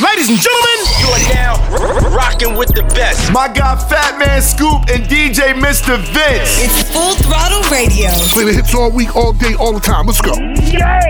Ladies 0.00 0.30
and 0.30 0.40
gentlemen, 0.40 0.80
you 0.96 1.08
are 1.12 1.34
now 1.34 2.08
rocking 2.16 2.56
with 2.56 2.72
the 2.72 2.82
best. 2.96 3.30
My 3.32 3.48
guy 3.48 3.76
Fatman 3.76 4.40
Scoop 4.40 4.88
and 4.88 5.04
DJ 5.04 5.52
Mr. 5.52 6.00
Vince. 6.00 6.56
It's 6.56 6.90
Full 6.90 7.16
Throttle 7.16 7.60
Radio. 7.70 8.08
Play 8.32 8.44
the 8.44 8.52
hits 8.54 8.74
all 8.74 8.90
week, 8.90 9.14
all 9.14 9.34
day, 9.34 9.52
all 9.60 9.74
the 9.74 9.80
time. 9.80 10.06
Let's 10.06 10.22
go. 10.22 10.32
Yeah. 10.72 11.04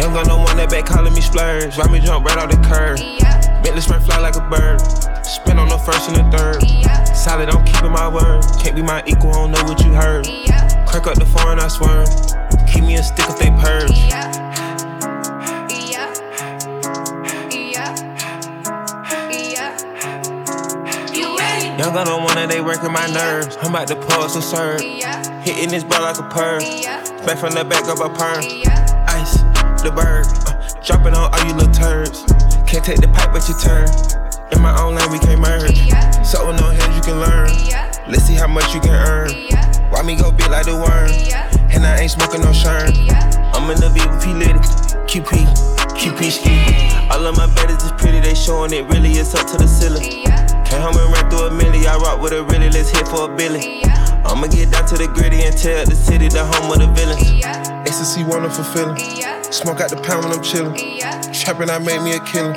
Young 0.00 0.14
gun, 0.14 0.26
no 0.26 0.38
one 0.38 0.56
that 0.56 0.70
back 0.70 0.86
calling 0.86 1.12
me 1.12 1.20
splurge. 1.20 1.76
Ride 1.76 1.90
me 1.90 2.00
jump 2.00 2.24
right 2.24 2.38
off 2.38 2.50
the 2.50 2.56
curb. 2.66 2.98
Yeah. 2.98 3.62
Bentley 3.62 3.82
spring 3.82 4.00
fly 4.00 4.18
like 4.20 4.36
a 4.36 4.48
bird. 4.48 4.80
Spin 5.26 5.58
on 5.58 5.68
the 5.68 5.76
first 5.76 6.08
and 6.08 6.16
the 6.16 6.24
third. 6.38 6.62
Yeah. 6.64 7.04
Solid, 7.12 7.50
I'm 7.50 7.62
keeping 7.66 7.92
my 7.92 8.08
word. 8.08 8.42
Can't 8.62 8.74
be 8.74 8.82
my 8.82 9.02
equal, 9.06 9.30
I 9.30 9.34
don't 9.34 9.50
know 9.50 9.64
what 9.64 9.84
you 9.84 9.92
heard. 9.92 10.26
Yeah. 10.26 10.86
Crack 10.86 11.06
up 11.08 11.18
the 11.18 11.26
foreign, 11.26 11.60
I 11.60 11.68
swear. 11.68 12.06
Keep 12.72 12.84
me 12.84 12.96
a 12.96 13.02
stick 13.02 13.28
if 13.28 13.38
they 13.38 13.50
purge. 13.60 13.90
Yeah. 13.90 14.53
Young 21.78 21.92
one 21.92 22.38
and 22.38 22.48
they 22.48 22.60
working 22.60 22.92
my 22.92 23.06
nerves. 23.08 23.56
I'm 23.60 23.74
about 23.74 23.88
to 23.88 23.96
pause 23.96 24.34
some 24.34 24.42
serve. 24.42 24.80
Hitting 25.42 25.70
this 25.70 25.82
ball 25.82 26.02
like 26.02 26.18
a 26.18 26.22
perm. 26.22 26.60
Back 27.26 27.38
from 27.38 27.50
the 27.50 27.66
back 27.66 27.90
of 27.90 27.98
a 27.98 28.08
perm. 28.14 28.46
Ice, 29.10 29.42
the 29.82 29.90
bird. 29.90 30.22
Uh, 30.46 30.54
dropping 30.86 31.14
on 31.14 31.34
all 31.34 31.44
you 31.44 31.52
little 31.52 31.74
turds. 31.74 32.22
Can't 32.70 32.84
take 32.84 33.00
the 33.00 33.10
pipe, 33.10 33.32
but 33.34 33.48
you 33.48 33.58
turn. 33.58 33.90
In 34.54 34.62
my 34.62 34.70
own 34.78 34.94
lane, 34.94 35.10
we 35.10 35.18
can't 35.18 35.40
merge. 35.40 35.74
So 36.24 36.46
no 36.52 36.70
hands, 36.70 36.94
you 36.94 37.02
can 37.02 37.18
learn. 37.18 37.50
Let's 38.06 38.22
see 38.22 38.34
how 38.34 38.46
much 38.46 38.72
you 38.72 38.78
can 38.78 38.94
earn. 38.94 39.34
Why 39.90 40.02
me 40.02 40.14
go 40.14 40.30
big 40.30 40.50
like 40.50 40.66
the 40.66 40.78
worm? 40.78 41.10
And 41.74 41.84
I 41.84 42.06
ain't 42.06 42.10
smoking 42.12 42.42
no 42.42 42.54
shern. 42.54 42.94
I'm 43.50 43.68
in 43.70 43.80
the 43.82 43.90
V 43.90 43.98
with 44.06 44.22
P 44.22 44.30
QP, 45.10 45.42
QP 45.98 46.20
ski. 46.30 46.54
All 47.10 47.26
of 47.26 47.36
my 47.36 47.52
betters 47.54 47.82
is 47.82 47.92
pretty, 47.98 48.20
they 48.20 48.34
showing 48.34 48.72
it 48.72 48.86
really 48.86 49.18
is 49.18 49.34
up 49.34 49.46
to 49.48 49.56
the 49.56 49.66
ceiling. 49.66 50.43
Can't 50.64 50.82
help 50.82 50.94
me 50.96 51.02
run 51.02 51.30
through 51.30 51.46
a 51.46 51.50
milli. 51.50 51.86
I 51.86 51.96
rock 51.96 52.20
with 52.20 52.32
a 52.32 52.42
really, 52.44 52.70
let's 52.70 52.90
hit 52.90 53.06
for 53.08 53.30
a 53.30 53.36
billy. 53.36 53.82
I'ma 54.24 54.46
get 54.48 54.70
down 54.70 54.86
to 54.88 54.96
the 54.96 55.06
gritty 55.08 55.42
and 55.44 55.56
tell 55.56 55.84
the 55.84 55.94
city 55.94 56.28
the 56.28 56.44
home 56.44 56.72
of 56.72 56.78
the 56.78 56.88
villains. 56.96 57.44
Ecstasy 57.86 58.24
wonderful 58.24 58.64
feeling. 58.64 58.96
Smoke 59.52 59.80
out 59.80 59.90
the 59.90 60.00
pound 60.02 60.24
when 60.24 60.32
I'm 60.32 60.42
chillin'. 60.42 60.74
Trapping, 61.32 61.70
I 61.70 61.78
made 61.78 62.00
me 62.02 62.16
a 62.16 62.20
killer. 62.24 62.54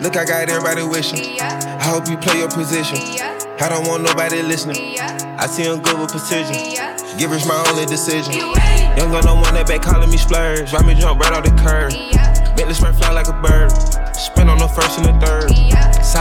Look, 0.00 0.16
I 0.16 0.24
got 0.24 0.48
everybody 0.48 0.82
wishing. 0.82 1.38
I 1.40 1.84
hope 1.84 2.08
you 2.08 2.16
play 2.16 2.38
your 2.38 2.50
position. 2.50 2.98
I 3.60 3.68
don't 3.68 3.86
want 3.86 4.02
nobody 4.02 4.42
listening. 4.42 4.98
I 4.98 5.46
see 5.46 5.62
him 5.64 5.80
good 5.80 5.98
with 6.00 6.10
precision. 6.10 6.56
Give 7.18 7.30
us 7.30 7.46
my 7.46 7.54
only 7.70 7.86
decision. 7.86 8.32
Young 8.32 9.12
gun, 9.12 9.24
no 9.24 9.34
one 9.36 9.54
that 9.54 9.66
back 9.68 9.82
calling 9.82 10.10
me 10.10 10.16
splurge. 10.16 10.72
Ride 10.72 10.86
me 10.86 10.94
jump 10.94 11.20
right 11.20 11.32
off 11.32 11.44
the 11.44 11.54
curb. 11.62 11.92
Bentley 12.56 12.74
spring 12.74 12.94
fly 12.94 13.12
like 13.12 13.28
a 13.28 13.36
bird. 13.40 13.70
Spin 14.16 14.48
on 14.48 14.58
the 14.58 14.68
first 14.68 14.98
and 14.98 15.06
the 15.06 15.14
third. 15.24 15.63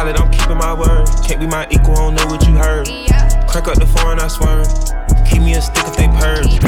Solid, 0.03 0.19
I'm 0.19 0.31
keeping 0.31 0.57
my 0.57 0.73
word. 0.73 1.07
Can't 1.23 1.39
be 1.39 1.47
my 1.47 1.65
equal, 1.71 1.95
I 1.95 2.11
don't 2.11 2.15
know 2.15 2.27
what 2.27 2.45
you 2.45 2.55
heard. 2.59 2.87
Crack 3.47 3.71
up 3.71 3.79
the 3.79 3.87
foreign, 3.87 4.19
I 4.19 4.27
swear. 4.27 4.67
Keep 5.23 5.47
me 5.47 5.55
a 5.55 5.61
stick 5.61 5.87
if 5.87 5.95
they 5.95 6.11
purge. 6.19 6.59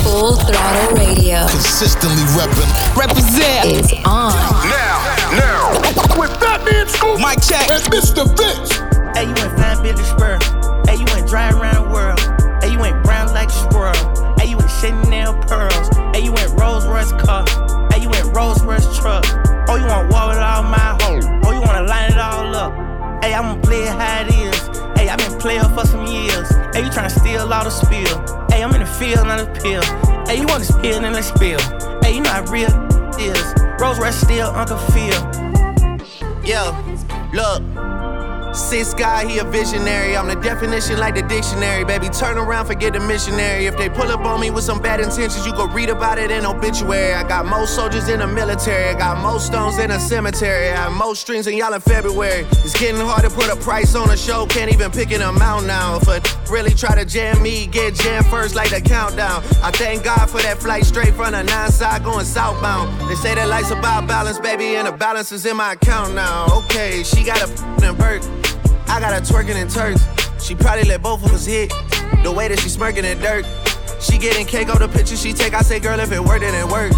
Full 0.00 0.40
Throttle 0.40 0.96
Radio. 0.96 1.44
Consistently 1.52 2.24
reppin'. 2.32 2.96
Represent 2.96 3.68
is 3.68 3.92
on. 4.08 4.32
Now, 4.64 4.96
now. 5.36 5.76
With 6.16 6.32
Fatman 6.40 6.88
Scoop. 6.88 7.20
Mike 7.20 7.44
check. 7.44 7.68
And 7.68 7.84
Mr. 7.92 8.24
Vince. 8.24 8.80
Hey, 9.12 9.28
you 9.28 9.36
went 9.36 9.52
fine, 9.60 9.82
Billy 9.84 10.02
Spur. 10.02 10.40
Hey, 10.88 10.96
you 10.96 11.04
went 11.12 11.28
dry 11.28 11.50
around 11.52 11.84
the 11.84 11.90
world. 11.92 12.18
Hey, 12.64 12.72
you 12.72 12.78
went 12.78 13.04
brown 13.04 13.28
like 13.34 13.50
a 13.50 13.60
squirrel. 13.68 14.38
Hey, 14.40 14.48
you 14.48 14.56
went 14.56 14.70
Chanel 14.80 15.36
pearls. 15.44 15.88
Hey, 16.16 16.24
you 16.24 16.32
went 16.32 16.48
Rolls 16.58 16.86
Royce 16.86 17.12
car. 17.12 17.44
Hey, 17.92 18.00
you 18.00 18.08
went 18.08 18.34
Rolls 18.34 18.64
Royce 18.64 18.88
truck. 18.96 19.26
Oh, 19.68 19.76
you 19.76 19.84
want 19.84 20.08
war 20.10 20.28
with 20.28 20.38
all 20.38 20.62
my 20.62 20.96
hoes. 21.02 21.41
Wanna 21.82 21.94
line 21.94 22.12
it 22.12 22.18
all 22.18 22.54
up. 22.54 23.24
Hey, 23.24 23.34
I'ma 23.34 23.60
play 23.60 23.82
it 23.82 23.88
how 23.88 24.20
it 24.20 24.28
is. 24.28 24.68
Hey, 24.96 25.08
i 25.08 25.16
been 25.16 25.36
playing 25.40 25.62
for 25.74 25.84
some 25.84 26.06
years. 26.06 26.48
Hey, 26.72 26.84
you 26.84 26.90
tryna 26.90 27.10
steal 27.10 27.52
all 27.52 27.64
the 27.64 27.70
spill. 27.70 28.46
Hey, 28.50 28.62
I'm 28.62 28.72
in 28.74 28.82
the 28.82 28.86
field, 28.86 29.26
not 29.26 29.40
a 29.40 29.46
pill. 29.46 29.82
Hey, 30.26 30.38
you 30.40 30.46
want 30.46 30.62
to 30.62 30.72
spill, 30.72 31.00
then 31.00 31.12
let's 31.12 31.26
spill. 31.26 31.58
Hey, 32.02 32.14
you 32.14 32.22
know 32.22 32.30
how 32.30 32.44
real 32.52 32.70
is. 33.18 33.54
Rolls 33.80 33.98
Royce 33.98 34.14
still 34.14 34.50
Uncle 34.50 34.78
Phil. 34.78 35.22
Yo, 36.44 36.70
look. 37.32 37.81
Six 38.54 38.92
guy, 38.92 39.26
he 39.26 39.38
a 39.38 39.44
visionary. 39.44 40.14
I'm 40.14 40.28
the 40.28 40.34
definition 40.34 40.98
like 40.98 41.14
the 41.14 41.22
dictionary. 41.22 41.84
Baby, 41.84 42.10
turn 42.10 42.36
around, 42.36 42.66
forget 42.66 42.92
the 42.92 43.00
missionary. 43.00 43.64
If 43.64 43.78
they 43.78 43.88
pull 43.88 44.10
up 44.10 44.20
on 44.20 44.40
me 44.40 44.50
with 44.50 44.64
some 44.64 44.78
bad 44.78 45.00
intentions, 45.00 45.46
you 45.46 45.52
go 45.52 45.66
read 45.68 45.88
about 45.88 46.18
it 46.18 46.30
in 46.30 46.44
obituary. 46.44 47.14
I 47.14 47.26
got 47.26 47.46
most 47.46 47.74
soldiers 47.74 48.10
in 48.10 48.20
the 48.20 48.26
military. 48.26 48.90
I 48.90 48.98
got 48.98 49.22
most 49.22 49.46
stones 49.46 49.78
in 49.78 49.90
a 49.90 49.98
cemetery. 49.98 50.68
I 50.68 50.76
have 50.76 50.92
most 50.92 51.22
strings 51.22 51.46
in 51.46 51.56
y'all 51.56 51.72
in 51.72 51.80
February. 51.80 52.44
It's 52.62 52.78
getting 52.78 53.00
hard 53.00 53.22
to 53.22 53.30
put 53.30 53.48
a 53.48 53.56
price 53.56 53.94
on 53.94 54.10
a 54.10 54.16
show. 54.18 54.44
Can't 54.46 54.70
even 54.70 54.90
pick 54.90 55.12
an 55.12 55.22
amount 55.22 55.66
now. 55.66 55.96
If 55.96 56.08
a 56.08 56.20
really 56.52 56.74
try 56.74 56.94
to 56.94 57.06
jam 57.06 57.42
me, 57.42 57.66
get 57.66 57.94
jammed 57.94 58.26
first 58.26 58.54
like 58.54 58.68
the 58.68 58.82
countdown. 58.82 59.42
I 59.62 59.70
thank 59.70 60.04
God 60.04 60.28
for 60.28 60.42
that 60.42 60.58
flight 60.58 60.84
straight 60.84 61.14
from 61.14 61.32
the 61.32 61.42
nine 61.42 61.70
side 61.70 62.04
going 62.04 62.26
southbound. 62.26 63.08
They 63.08 63.14
say 63.14 63.34
that 63.34 63.48
life's 63.48 63.70
about 63.70 64.06
balance, 64.06 64.38
baby, 64.38 64.76
and 64.76 64.86
the 64.86 64.92
balance 64.92 65.32
is 65.32 65.46
in 65.46 65.56
my 65.56 65.72
account 65.72 66.14
now. 66.14 66.46
Okay, 66.64 67.02
she 67.02 67.24
got 67.24 67.40
a 67.40 67.50
f***ing 67.50 67.96
Burke. 67.96 68.41
I 68.92 69.00
got 69.00 69.14
her 69.14 69.22
twerking 69.22 69.56
in 69.56 69.68
Turks. 69.68 70.04
She 70.44 70.54
probably 70.54 70.84
let 70.84 71.00
both 71.00 71.24
of 71.24 71.32
us 71.32 71.46
hit. 71.46 71.70
The 72.22 72.30
way 72.30 72.48
that 72.48 72.60
she 72.60 72.68
smirking 72.68 73.06
in 73.06 73.18
dirt. 73.20 73.46
She 74.02 74.18
getting 74.18 74.44
cake 74.44 74.68
on 74.68 74.80
the 74.80 74.88
picture 74.88 75.16
she 75.16 75.32
take. 75.32 75.54
I 75.54 75.62
say, 75.62 75.80
girl, 75.80 75.98
if 75.98 76.12
it 76.12 76.20
worked, 76.20 76.42
then 76.42 76.52
it 76.52 76.70
worked. 76.70 76.92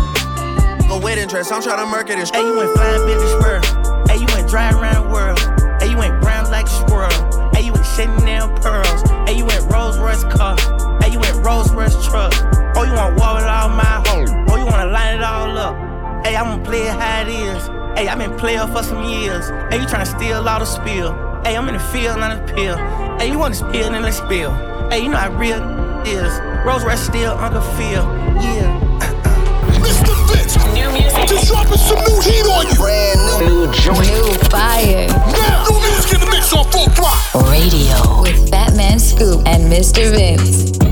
Go 0.89 0.99
wedding 0.99 1.29
dress, 1.29 1.53
I'm 1.53 1.63
trying 1.63 1.79
to 1.79 1.87
murk 1.87 2.11
it 2.11 2.19
and 2.19 2.29
Hey, 2.35 2.43
you 2.43 2.57
went 2.57 2.75
fine, 2.75 3.07
Billy 3.07 3.29
Spur. 3.39 3.63
Hey, 4.11 4.19
you 4.19 4.27
went 4.35 4.51
dry 4.51 4.75
around 4.75 5.07
the 5.07 5.11
world. 5.15 5.39
Hey, 5.81 5.91
you 5.91 5.97
went 5.97 6.21
brown 6.21 6.51
like 6.51 6.67
a 6.67 6.75
squirrel. 6.83 7.51
Hey, 7.55 7.63
you 7.63 7.73
went 7.73 7.87
Chanel 7.87 8.51
pearls. 8.59 9.03
Hey, 9.31 9.39
you 9.39 9.47
went 9.47 9.63
Rolls 9.71 9.97
Royce 9.97 10.25
car. 10.35 10.59
Hey, 10.99 11.13
you 11.13 11.21
went 11.21 11.47
Rolls 11.47 11.71
Royce 11.73 11.95
truck. 12.05 12.35
Oh, 12.75 12.83
you 12.83 12.93
want 12.93 13.15
war 13.23 13.39
with 13.39 13.47
all 13.47 13.71
my 13.71 14.03
hoes. 14.11 14.35
Oh, 14.51 14.57
you 14.57 14.67
wanna 14.67 14.91
line 14.91 15.19
it 15.19 15.23
all 15.23 15.57
up. 15.57 16.27
Hey, 16.27 16.35
I'ma 16.35 16.59
play 16.65 16.91
it 16.91 16.99
how 16.99 17.23
it 17.23 17.29
is. 17.29 17.63
Hey, 17.97 18.09
i 18.09 18.17
been 18.17 18.37
playing 18.37 18.67
for 18.75 18.83
some 18.83 19.05
years. 19.05 19.49
Hey, 19.71 19.79
you 19.79 19.87
tryna 19.87 20.11
steal 20.11 20.43
all 20.49 20.59
the 20.59 20.67
spill. 20.67 21.34
Hey, 21.45 21.57
I'm 21.59 21.69
in 21.69 21.75
the 21.75 21.81
field, 21.81 22.19
not 22.21 22.33
a 22.33 22.55
pill. 22.55 22.79
Hey, 23.19 23.31
you 23.31 23.39
wanna 23.39 23.55
spill, 23.55 23.91
then 23.91 24.03
let's 24.03 24.17
spill. 24.17 24.51
Hey, 24.89 25.03
you 25.03 25.11
know 25.11 25.19
how 25.19 25.31
real 25.37 25.61
is. 26.07 26.33
Rolls 26.65 26.85
Royce 26.85 27.01
still 27.01 27.33
Uncle 27.33 27.61
Phil. 27.77 28.03
Yeah. 28.41 28.81
Uh-uh. 29.03 29.81
Mr. 29.85 30.15
Vince. 30.33 30.57
New 30.73 30.91
music. 30.91 31.29
Just 31.29 31.49
dropping 31.49 31.77
some 31.77 31.99
new 31.99 32.21
heat 32.23 32.47
on 32.49 32.67
you. 32.67 32.75
Brand 32.77 33.21
new. 33.41 33.67
New 33.67 33.73
joint. 33.73 34.01
New 34.01 34.39
fire. 34.49 35.07
Now, 35.09 35.67
new 35.69 35.81
music 35.81 36.15
in 36.15 36.21
the 36.21 36.31
mix 36.33 36.51
on 36.55 36.65
full 36.71 36.89
throttle. 36.97 37.51
Radio. 37.51 38.23
With 38.23 38.51
Fatman 38.51 38.99
Scoop 38.99 39.47
and 39.47 39.71
Mr. 39.71 40.11
Vince. 40.11 40.84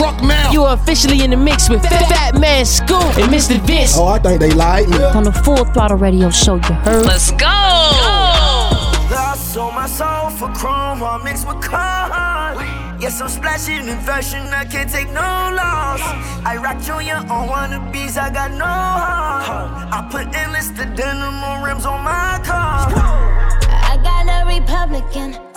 Truck 0.00 0.22
now. 0.22 0.50
You 0.50 0.62
are 0.62 0.74
officially 0.74 1.22
in 1.22 1.30
the 1.30 1.36
mix 1.36 1.68
with 1.68 1.82
Fat, 1.82 2.32
Fatman 2.32 2.64
Scoop 2.64 3.18
and 3.20 3.30
Mr. 3.30 3.60
Vince. 3.66 3.98
Oh, 3.98 4.06
I 4.06 4.18
think 4.18 4.40
they 4.40 4.50
like 4.50 4.88
me. 4.88 4.96
On 4.96 5.24
the 5.24 5.32
Full 5.44 5.66
Throttle 5.66 5.98
Radio 5.98 6.30
show, 6.30 6.54
you 6.54 6.74
heard? 6.86 7.04
Let's 7.04 7.30
go! 7.32 7.44
Lost 9.12 9.52
sold 9.52 9.74
my 9.74 9.86
soul 9.86 10.30
for 10.30 10.48
chrome 10.54 11.00
while 11.00 11.18
mixed 11.18 11.46
with 11.46 11.60
corn. 11.60 12.56
Yes, 12.98 13.20
I'm 13.20 13.28
splashing 13.28 13.88
in 13.88 14.00
fashion, 14.00 14.40
I 14.48 14.64
can't 14.64 14.90
take 14.90 15.08
no 15.08 15.20
loss. 15.20 16.00
I 16.46 16.56
rock 16.56 16.80
Junior 16.80 17.16
on 17.16 17.48
wannabes, 17.48 18.16
I 18.16 18.30
got 18.30 18.52
no 18.52 18.64
heart. 18.64 19.92
I 19.92 20.08
put 20.10 20.34
endless 20.34 20.68
the 20.68 20.86
denim 20.96 21.44
on 21.44 21.62
rims 21.62 21.84
on 21.84 22.02
my 22.02 22.40
car. 22.42 22.88
I 23.92 23.98
got 24.02 24.24
a 24.32 24.48
Republican 24.48 25.49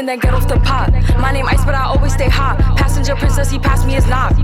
Cooking, 0.00 0.06
then 0.06 0.18
get 0.18 0.32
off 0.32 0.48
the 0.48 0.56
pot. 0.60 0.92
My 1.18 1.30
name 1.30 1.46
Ice, 1.46 1.64
but 1.64 1.74
I 1.74 1.84
always 1.84 2.14
stay 2.14 2.28
hot. 2.28 2.58
Passenger 2.76 3.16
princess, 3.16 3.50
he 3.50 3.58
passed 3.58 3.86
me 3.86 3.92
his 3.92 4.06
knock. 4.06 4.34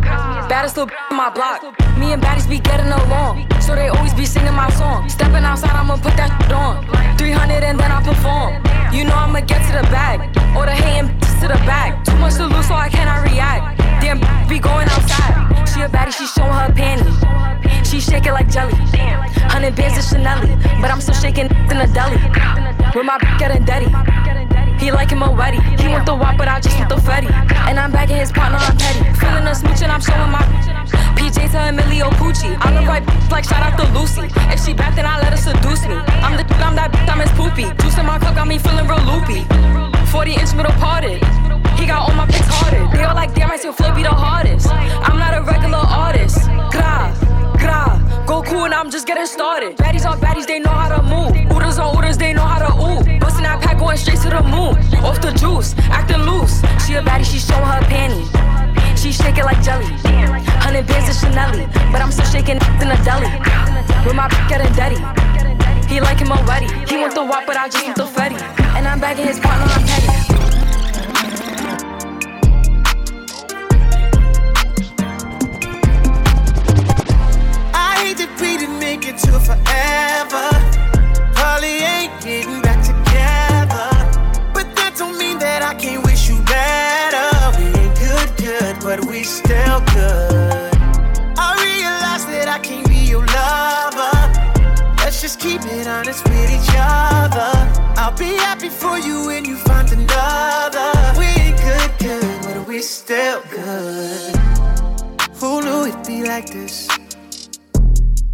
Baddest 0.49 0.76
little 0.76 0.94
on 1.11 1.17
my 1.17 1.31
block. 1.31 1.62
Me 1.97 2.12
and 2.12 2.23
baddies 2.23 2.49
be 2.49 2.58
getting 2.58 2.93
along. 2.93 3.49
So 3.61 3.75
they 3.75 3.88
always 3.88 4.12
be 4.12 4.26
singing 4.26 4.53
my 4.53 4.69
song. 4.70 5.08
Stepping 5.08 5.44
outside, 5.44 5.73
I'ma 5.73 5.97
put 5.97 6.17
that 6.17 6.31
on. 6.53 6.85
300 7.17 7.64
and 7.64 7.79
then 7.79 7.91
I 7.91 8.03
perform. 8.03 8.61
You 8.93 9.05
know 9.05 9.17
I'ma 9.17 9.41
get 9.41 9.64
to 9.69 9.73
the 9.81 9.87
bag. 9.88 10.20
Or 10.56 10.67
the 10.67 10.73
hating 10.73 11.08
to 11.41 11.49
the 11.49 11.61
back. 11.64 12.05
Too 12.05 12.17
much 12.17 12.35
to 12.35 12.47
lose, 12.47 12.69
so 12.69 12.75
I 12.75 12.88
cannot 12.88 13.25
react. 13.25 13.81
Damn, 14.00 14.20
be 14.49 14.58
going 14.58 14.88
outside. 14.88 15.69
She 15.73 15.81
a 15.81 15.88
baddie, 15.88 16.12
she 16.12 16.26
showing 16.26 16.53
her 16.53 16.73
panties. 16.73 17.17
She 17.88 18.00
shake 18.00 18.26
it 18.26 18.32
like 18.32 18.50
jelly. 18.50 18.75
Hundred 19.49 19.75
bands 19.75 19.97
of 19.97 20.05
Chanel, 20.05 20.44
but 20.82 20.91
I'm 20.91 21.00
still 21.00 21.14
shaking 21.14 21.49
in 21.49 21.76
the 21.81 21.88
deli. 21.94 22.20
With 22.94 23.06
my 23.06 23.17
getting 23.38 23.64
dirty. 23.64 24.16
He 24.87 24.93
like 24.93 25.11
him 25.11 25.21
already. 25.21 25.59
He 25.83 25.88
want 25.88 26.06
the 26.06 26.15
wop, 26.15 26.38
but 26.38 26.47
I 26.47 26.61
just 26.61 26.79
want 26.79 26.88
the 26.88 26.94
fetty. 26.94 27.27
And 27.67 27.77
I'm 27.77 27.91
back 27.91 28.09
in 28.09 28.19
his 28.23 28.31
partner, 28.31 28.59
I'm 28.62 28.79
petty. 28.79 29.03
Feeling 29.19 29.43
a 29.43 29.53
smooch 29.53 29.83
and 29.83 29.91
I'm 29.91 30.00
showing 30.00 30.31
my 30.31 30.47
PJ 31.19 31.50
to 31.50 31.75
Emilio 31.75 32.09
Pucci. 32.23 32.55
I 32.61 32.71
look 32.71 32.87
right 32.87 33.03
like 33.29 33.43
shout 33.43 33.67
out 33.67 33.75
to 33.83 33.99
Lucy. 33.99 34.31
If 34.47 34.65
she 34.65 34.75
back, 34.75 34.94
then 34.94 35.05
I 35.05 35.19
let 35.19 35.35
her 35.35 35.43
seduce 35.43 35.83
me. 35.91 35.97
I'm 36.23 36.38
the 36.38 36.47
I'm 36.62 36.77
that 36.77 36.94
I'm 37.11 37.19
his 37.19 37.33
poopy. 37.35 37.67
Juice 37.83 37.99
in 37.99 38.06
my 38.06 38.21
cup 38.21 38.37
got 38.37 38.47
me 38.47 38.59
feeling 38.59 38.87
real 38.87 39.03
loopy. 39.11 39.43
40 40.15 40.35
inch 40.38 40.55
middle 40.55 40.71
parted. 40.79 41.19
He 41.75 41.91
got 41.91 42.06
all 42.06 42.15
my 42.15 42.27
pics 42.27 42.47
harder. 42.47 42.87
They 42.97 43.03
all 43.03 43.17
like, 43.17 43.35
damn, 43.35 43.50
I 43.50 43.56
still 43.56 43.73
flow 43.73 43.93
be 43.93 44.05
the 44.05 44.15
hardest. 44.15 44.71
I'm 44.71 45.19
not 45.19 45.35
a 45.35 45.43
regular 45.43 45.82
artist. 45.82 46.47
Gra, 46.71 47.11
gra. 47.59 48.06
Go 48.26 48.43
cool 48.43 48.64
and 48.64 48.75
I'm 48.75 48.90
just 48.90 49.06
getting 49.06 49.25
started. 49.25 49.76
Baddies 49.76 50.05
on 50.05 50.19
baddies, 50.19 50.49
they 50.49 50.58
know 50.58 50.70
how 50.70 50.88
to 50.96 51.00
move. 51.00 51.31
Ooders 51.52 51.78
on 51.78 51.96
ooders, 51.96 52.19
they 52.19 52.32
know 52.32 52.43
how 52.43 52.58
to 52.58 52.75
ooh. 52.75 53.19
Bustin' 53.20 53.44
that 53.44 53.62
pack 53.62 53.78
going 53.78 53.96
straight 53.96 54.19
to 54.19 54.31
the 54.31 54.43
moon. 54.43 54.75
Off 55.05 55.20
the 55.20 55.31
juice, 55.31 55.75
acting 55.94 56.23
loose. 56.23 56.58
She 56.84 56.94
a 56.94 57.02
baddie, 57.02 57.25
she 57.25 57.38
showing 57.38 57.62
her 57.62 57.81
panties. 57.87 58.26
She 59.00 59.12
shake 59.12 59.38
it 59.38 59.44
like 59.44 59.62
jelly. 59.62 59.87
Hundred 60.58 60.88
bands 60.88 61.08
of 61.08 61.14
Chanel, 61.23 61.55
but 61.93 62.02
I'm 62.02 62.11
still 62.11 62.26
shaking 62.26 62.56
in 62.82 62.88
the 62.90 62.99
deli. 63.06 63.31
With 64.05 64.17
my 64.17 64.26
getting 64.50 64.72
dirty. 64.75 64.99
He 65.87 66.00
like 66.00 66.19
him 66.19 66.32
already. 66.32 66.67
He 66.90 66.99
want 66.99 67.14
the 67.14 67.22
wop, 67.22 67.46
but 67.46 67.56
I 67.56 67.69
just 67.69 67.84
want 67.87 67.96
the 67.96 68.06
fetty. 68.06 68.43
And 68.75 68.88
I'm 68.88 68.99
bagging 68.99 69.26
his 69.26 69.38
partner, 69.38 69.67
I'm 69.70 69.87
petty. 69.87 70.36
Hate 78.06 78.19
that 78.19 78.41
we 78.41 78.56
didn't 78.56 78.79
make 78.79 79.03
it 79.03 79.19
to 79.26 79.32
forever. 79.43 80.47
Probably 81.35 81.82
ain't 81.82 82.14
getting 82.23 82.62
back 82.62 82.79
together. 82.79 83.91
But 84.55 84.70
that 84.79 84.94
don't 84.97 85.19
mean 85.19 85.41
that 85.41 85.61
I 85.67 85.75
can't 85.75 86.06
wish 86.06 86.29
you 86.31 86.38
better. 86.47 87.27
We 87.58 87.67
ain't 87.67 87.98
good, 87.98 88.31
good, 88.39 88.75
but 88.79 89.05
we 89.10 89.25
still 89.25 89.82
good. 89.91 90.70
I 91.34 91.51
realize 91.58 92.25
that 92.31 92.46
I 92.46 92.60
can't 92.60 92.86
be 92.86 93.03
your 93.10 93.27
lover. 93.27 94.15
Let's 95.03 95.20
just 95.20 95.41
keep 95.41 95.63
it 95.67 95.89
honest 95.89 96.22
with 96.31 96.51
each 96.55 96.70
other. 96.79 97.51
I'll 97.98 98.17
be 98.17 98.39
happy 98.39 98.69
for 98.69 99.01
you 99.01 99.27
when 99.27 99.44
you 99.44 99.56
find 99.56 99.91
another. 99.91 100.94
We 101.19 101.27
ain't 101.43 101.58
good, 101.58 101.91
good, 101.98 102.39
but 102.46 102.69
we 102.69 102.82
still 102.82 103.43
good. 103.51 104.36
Who 105.41 105.60
knew 105.63 105.91
it'd 105.91 106.06
be 106.06 106.22
like 106.22 106.46
this? 106.53 106.86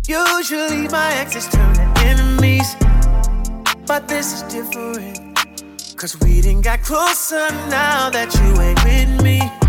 Usually 0.08 0.88
my 0.88 1.12
exes 1.14 1.46
turn 1.46 1.74
to 1.74 1.82
enemies, 2.00 2.74
but 3.86 4.08
this 4.08 4.32
is 4.32 4.42
different. 4.52 5.20
Cause 5.96 6.18
we 6.18 6.40
didn't 6.40 6.62
got 6.62 6.82
closer 6.82 7.48
now 7.70 8.10
that 8.10 8.34
you 8.34 8.60
ain't 8.60 8.82
with 8.82 9.22
me. 9.22 9.61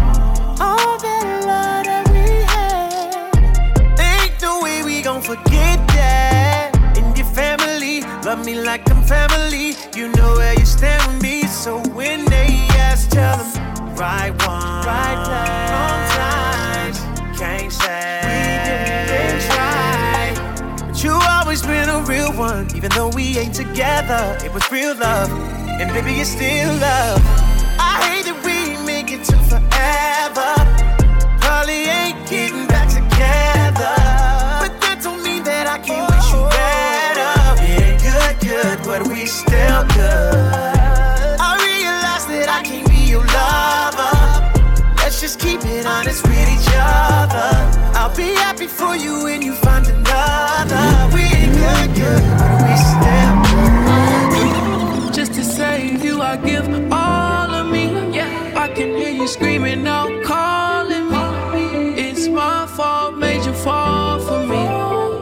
Though 22.94 23.10
we 23.10 23.38
ain't 23.38 23.56
together. 23.56 24.38
It 24.44 24.54
was 24.54 24.70
real 24.72 24.96
love, 24.96 25.32
and 25.80 25.92
baby, 25.92 26.20
it's 26.20 26.30
still 26.30 26.74
love. 26.78 27.22
I 27.80 28.00
hate 28.08 28.26
that 28.26 28.40
we 28.46 28.78
make 28.86 29.12
it 29.12 29.24
to 29.26 29.38
forever. 29.50 30.52
Probably 31.40 31.86
ain't 31.86 32.30
getting 32.30 32.68
back 32.68 32.90
together. 32.90 33.96
But 34.62 34.80
that 34.82 35.00
don't 35.04 35.24
mean 35.24 35.44
that 35.44 35.68
I 35.68 35.80
can't 35.80 36.10
wish 36.10 36.30
you 36.32 36.44
better. 36.50 37.34
We 37.62 37.70
ain't 37.84 38.02
good, 38.02 38.36
good, 38.48 38.78
but 38.86 39.08
we 39.08 39.26
still 39.26 39.84
good. 39.96 40.73
Be 48.16 48.36
happy 48.36 48.68
for 48.68 48.96
you 48.96 49.24
when 49.24 49.42
you 49.42 49.54
find 49.54 49.88
another. 49.88 51.16
We 51.16 51.22
ain't 51.22 51.54
good, 51.56 51.96
good, 51.96 52.24
but 52.38 52.54
we 52.64 52.74
still 52.92 53.36
good. 53.50 55.14
Just 55.14 55.34
to 55.34 55.44
save 55.44 56.04
you, 56.06 56.22
I 56.22 56.38
give 56.38 56.68
all 56.92 57.50
of 57.60 57.72
me. 57.72 57.86
Yeah, 58.16 58.54
I 58.56 58.68
can 58.68 58.96
hear 58.96 59.10
you 59.10 59.28
screaming 59.28 59.88
out, 59.88 60.24
calling 60.24 61.10
me. 61.10 61.96
It's 62.00 62.28
my 62.28 62.68
fault, 62.68 63.18
made 63.18 63.44
you 63.46 63.54
fall 63.54 64.20
for 64.20 64.46
me. 64.46 64.64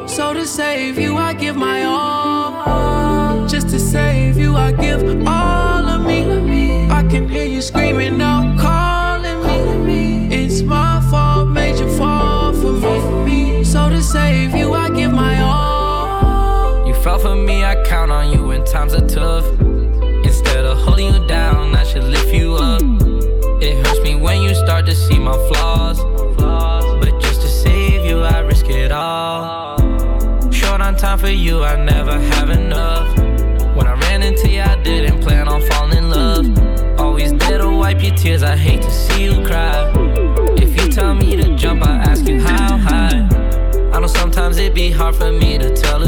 So 0.07 0.33
to 0.33 0.45
save 0.45 0.99
you, 0.99 1.15
I 1.15 1.33
give 1.33 1.55
my 1.55 1.83
all. 1.83 3.47
Just 3.47 3.69
to 3.69 3.79
save 3.79 4.37
you, 4.37 4.57
I 4.57 4.73
give 4.73 5.01
all 5.25 5.87
of 5.87 6.05
me. 6.05 6.89
I 6.89 7.03
can 7.03 7.29
hear 7.29 7.45
you 7.45 7.61
screaming 7.61 8.21
out. 8.21 8.40
Count 17.85 18.11
on 18.11 18.31
you 18.31 18.47
when 18.47 18.63
times 18.65 18.93
are 18.93 19.07
tough. 19.07 19.45
Instead 20.23 20.65
of 20.65 20.77
holding 20.79 21.13
you 21.13 21.27
down, 21.27 21.75
I 21.75 21.83
should 21.83 22.03
lift 22.03 22.33
you 22.33 22.55
up. 22.55 22.81
It 23.61 23.85
hurts 23.85 24.01
me 24.01 24.15
when 24.15 24.41
you 24.41 24.55
start 24.55 24.85
to 24.85 24.95
see 24.95 25.19
my 25.19 25.33
flaws. 25.47 25.99
But 26.37 27.19
just 27.21 27.41
to 27.41 27.47
save 27.47 28.05
you, 28.05 28.21
I 28.21 28.39
risk 28.39 28.67
it 28.69 28.91
all. 28.91 29.77
Short 30.51 30.81
on 30.81 30.95
time 30.95 31.19
for 31.19 31.29
you, 31.29 31.63
I 31.63 31.75
never 31.83 32.19
have 32.19 32.49
enough. 32.49 33.17
When 33.75 33.87
I 33.87 33.93
ran 34.01 34.23
into 34.23 34.49
you, 34.49 34.61
I 34.61 34.81
didn't 34.81 35.21
plan 35.21 35.47
on 35.47 35.61
falling 35.61 35.97
in 35.97 36.09
love. 36.09 36.99
Always 36.99 37.33
there 37.33 37.59
to 37.59 37.69
wipe 37.69 38.01
your 38.03 38.15
tears, 38.15 38.43
I 38.43 38.55
hate 38.55 38.81
to 38.81 38.91
see 38.91 39.25
you 39.25 39.45
cry. 39.45 39.91
If 40.57 40.79
you 40.79 40.91
tell 40.91 41.13
me 41.13 41.35
to 41.35 41.55
jump, 41.55 41.85
I 41.85 41.95
ask 41.97 42.27
you 42.27 42.39
how 42.39 42.77
high. 42.77 43.27
I 43.93 43.99
know 43.99 44.07
sometimes 44.07 44.57
it'd 44.57 44.73
be 44.73 44.89
hard 44.91 45.15
for 45.15 45.31
me 45.31 45.57
to 45.57 45.75
tell 45.75 46.00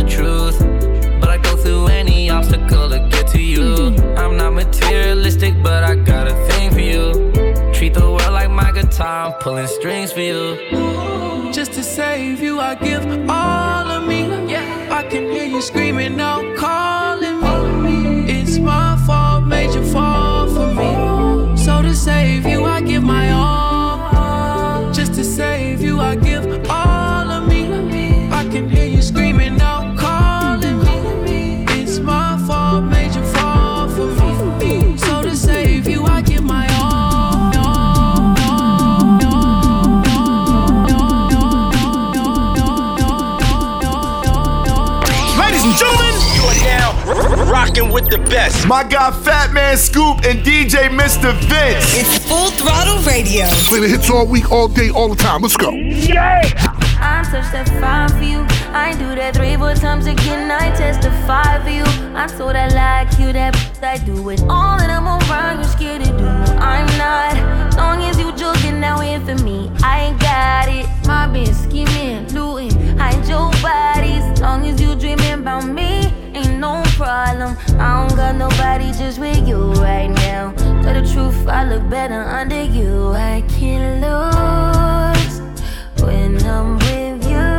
like 8.94 9.00
my 9.00 9.06
guitar, 9.06 9.28
I'm 9.28 9.40
pulling 9.40 9.68
strings 9.68 10.12
for 10.12 10.22
you. 10.22 11.52
Just 11.52 11.74
to 11.74 11.84
save 11.84 12.42
you, 12.42 12.60
I 12.60 12.76
give 12.76 13.06
all 13.30 13.88
of 13.92 14.08
me. 14.08 14.28
Yeah. 14.50 14.88
I 14.92 15.04
can 15.04 15.32
hear 15.32 15.46
you 15.46 15.62
screaming 15.62 16.20
out, 16.20 16.58
calling 16.58 17.84
me. 17.84 18.32
It's 18.32 18.58
my 18.58 18.98
fault, 19.06 19.46
made 19.46 19.74
you 19.74 19.84
fall 19.92 20.48
for 20.48 20.74
me. 20.74 21.58
So 21.58 21.82
to 21.82 21.94
save 21.94 22.46
you, 22.46 22.66
I 22.66 22.82
give 22.82 23.04
my 23.04 23.32
all. 23.32 24.92
Just 24.94 25.14
to 25.16 25.24
save 25.24 25.82
you, 25.82 26.00
I 26.00 26.16
give 26.16 26.53
rocking 47.14 47.92
with 47.92 48.10
the 48.10 48.18
best. 48.18 48.68
My 48.68 48.84
guy 48.84 49.12
Fatman 49.12 49.78
Scoop 49.78 50.26
and 50.26 50.40
DJ 50.44 50.90
Mr. 50.90 51.34
Vince. 51.50 51.86
It's 51.96 52.28
Full 52.28 52.52
Throttle 52.52 52.98
Radio. 53.04 53.46
Play 53.70 53.82
the 53.82 53.88
hits 53.88 54.10
all 54.10 54.28
week, 54.28 54.52
all 54.52 54.68
day, 54.68 54.90
all 54.90 55.10
the 55.10 55.16
time. 55.16 55.42
Let's 55.42 55.58
go. 55.58 55.70
I 57.06 57.22
touch 57.24 57.52
that 57.52 57.68
fine 57.82 58.10
for 58.10 58.24
you. 58.24 58.46
I 58.74 58.94
do 58.94 59.16
that 59.16 59.36
three, 59.36 59.58
four 59.58 59.74
times 59.76 60.06
again. 60.08 60.50
I 60.50 60.74
testify 60.76 61.62
for 61.64 61.70
you. 61.70 61.84
I'm 62.16 62.30
so 62.30 62.54
that 62.54 62.74
like 62.74 63.20
you, 63.20 63.34
that 63.34 63.56
I 63.84 63.98
do 63.98 64.30
it. 64.30 64.42
All 64.44 64.78
that 64.78 64.90
I'm 64.90 65.06
around, 65.06 65.60
you're 65.60 65.70
scared 65.70 66.04
to 66.06 66.10
do. 66.10 66.26
I'm 66.26 66.88
not. 66.98 67.76
Long 67.76 68.02
as 68.04 68.18
you 68.18 68.32
joking 68.36 68.80
now 68.80 69.02
in 69.02 69.26
for 69.26 69.36
me, 69.44 69.70
I 69.84 70.06
ain't 70.06 70.20
got 70.20 70.53
with 79.04 79.46
you 79.46 79.74
right 79.74 80.08
now. 80.08 80.54
Tell 80.82 80.94
the 80.94 81.02
truth, 81.14 81.48
I 81.48 81.66
look 81.66 81.90
better 81.90 82.24
under 82.24 82.64
you. 82.64 83.12
I 83.12 83.44
can't 83.50 84.02
lose 84.02 85.42
when 86.02 86.42
I'm 86.46 86.78
with 86.78 87.24
you. 87.28 87.50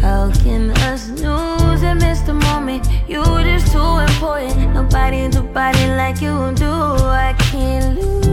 How 0.00 0.30
can 0.42 0.70
us 0.88 1.08
lose 1.08 1.82
and 1.82 2.00
miss 2.00 2.20
the 2.20 2.34
moment? 2.34 2.86
You 3.08 3.24
just 3.42 3.72
too 3.72 3.98
important. 4.08 4.72
Nobody 4.72 5.28
do 5.28 5.42
body 5.42 5.86
like 5.88 6.20
you 6.22 6.52
do. 6.54 6.70
I 6.70 7.34
can't 7.50 8.00
lose 8.00 8.25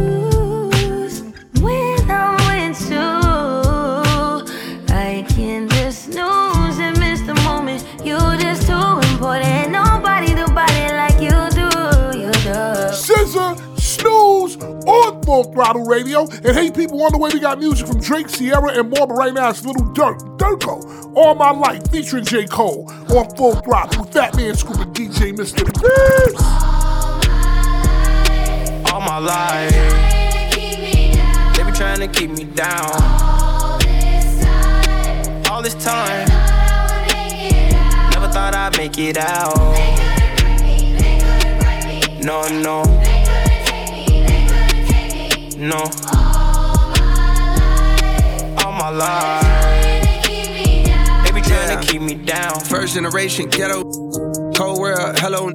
Full 15.43 15.53
Throttle 15.53 15.85
Radio. 15.85 16.21
And 16.21 16.55
hey, 16.55 16.71
people, 16.71 17.01
on 17.03 17.11
the 17.11 17.17
way, 17.17 17.29
we 17.33 17.39
got 17.39 17.59
music 17.59 17.87
from 17.87 17.99
Drake, 17.99 18.27
Ciara, 18.27 18.79
and 18.79 18.89
more. 18.89 19.07
But 19.07 19.15
right 19.15 19.33
now, 19.33 19.49
it's 19.49 19.65
Lil 19.65 19.73
Durk, 19.93 20.37
Durkio, 20.37 21.15
All 21.15 21.35
My 21.35 21.51
Life, 21.51 21.89
featuring 21.91 22.25
J. 22.25 22.45
Cole, 22.45 22.89
on 23.09 23.29
Full 23.35 23.55
Throttle 23.55 24.03
with 24.03 24.13
Fatman 24.13 24.55
Scoop 24.55 24.77
and 24.77 24.95
DJ 24.95 25.33
Mr. 25.33 25.63
Vince. 25.65 26.43
all 28.91 29.01
my 29.01 29.17
life. 29.17 29.71
They 31.55 31.63
be 31.63 31.71
trying 31.71 31.99
to 31.99 32.07
keep 32.07 32.31
me 32.31 32.45
down. 32.45 33.01
All 35.49 35.61
this 35.61 35.73
time. 35.83 36.27
Never 38.11 38.27
thought 38.31 38.53
I'd 38.55 38.77
make 38.77 38.97
it 38.97 39.17
out. 39.17 39.73
No, 42.23 42.47
no. 42.47 43.12
No. 45.63 45.77
All 48.59 48.73
my 48.73 48.89
life. 48.89 50.25
They 51.23 51.31
be 51.31 51.39
trying 51.39 51.79
to 51.79 51.87
keep 51.87 52.01
me 52.01 52.15
down. 52.15 52.59
First 52.59 52.95
generation 52.95 53.47
ghetto, 53.47 53.83
cold 54.55 54.81
world, 54.81 55.17
hello. 55.19 55.45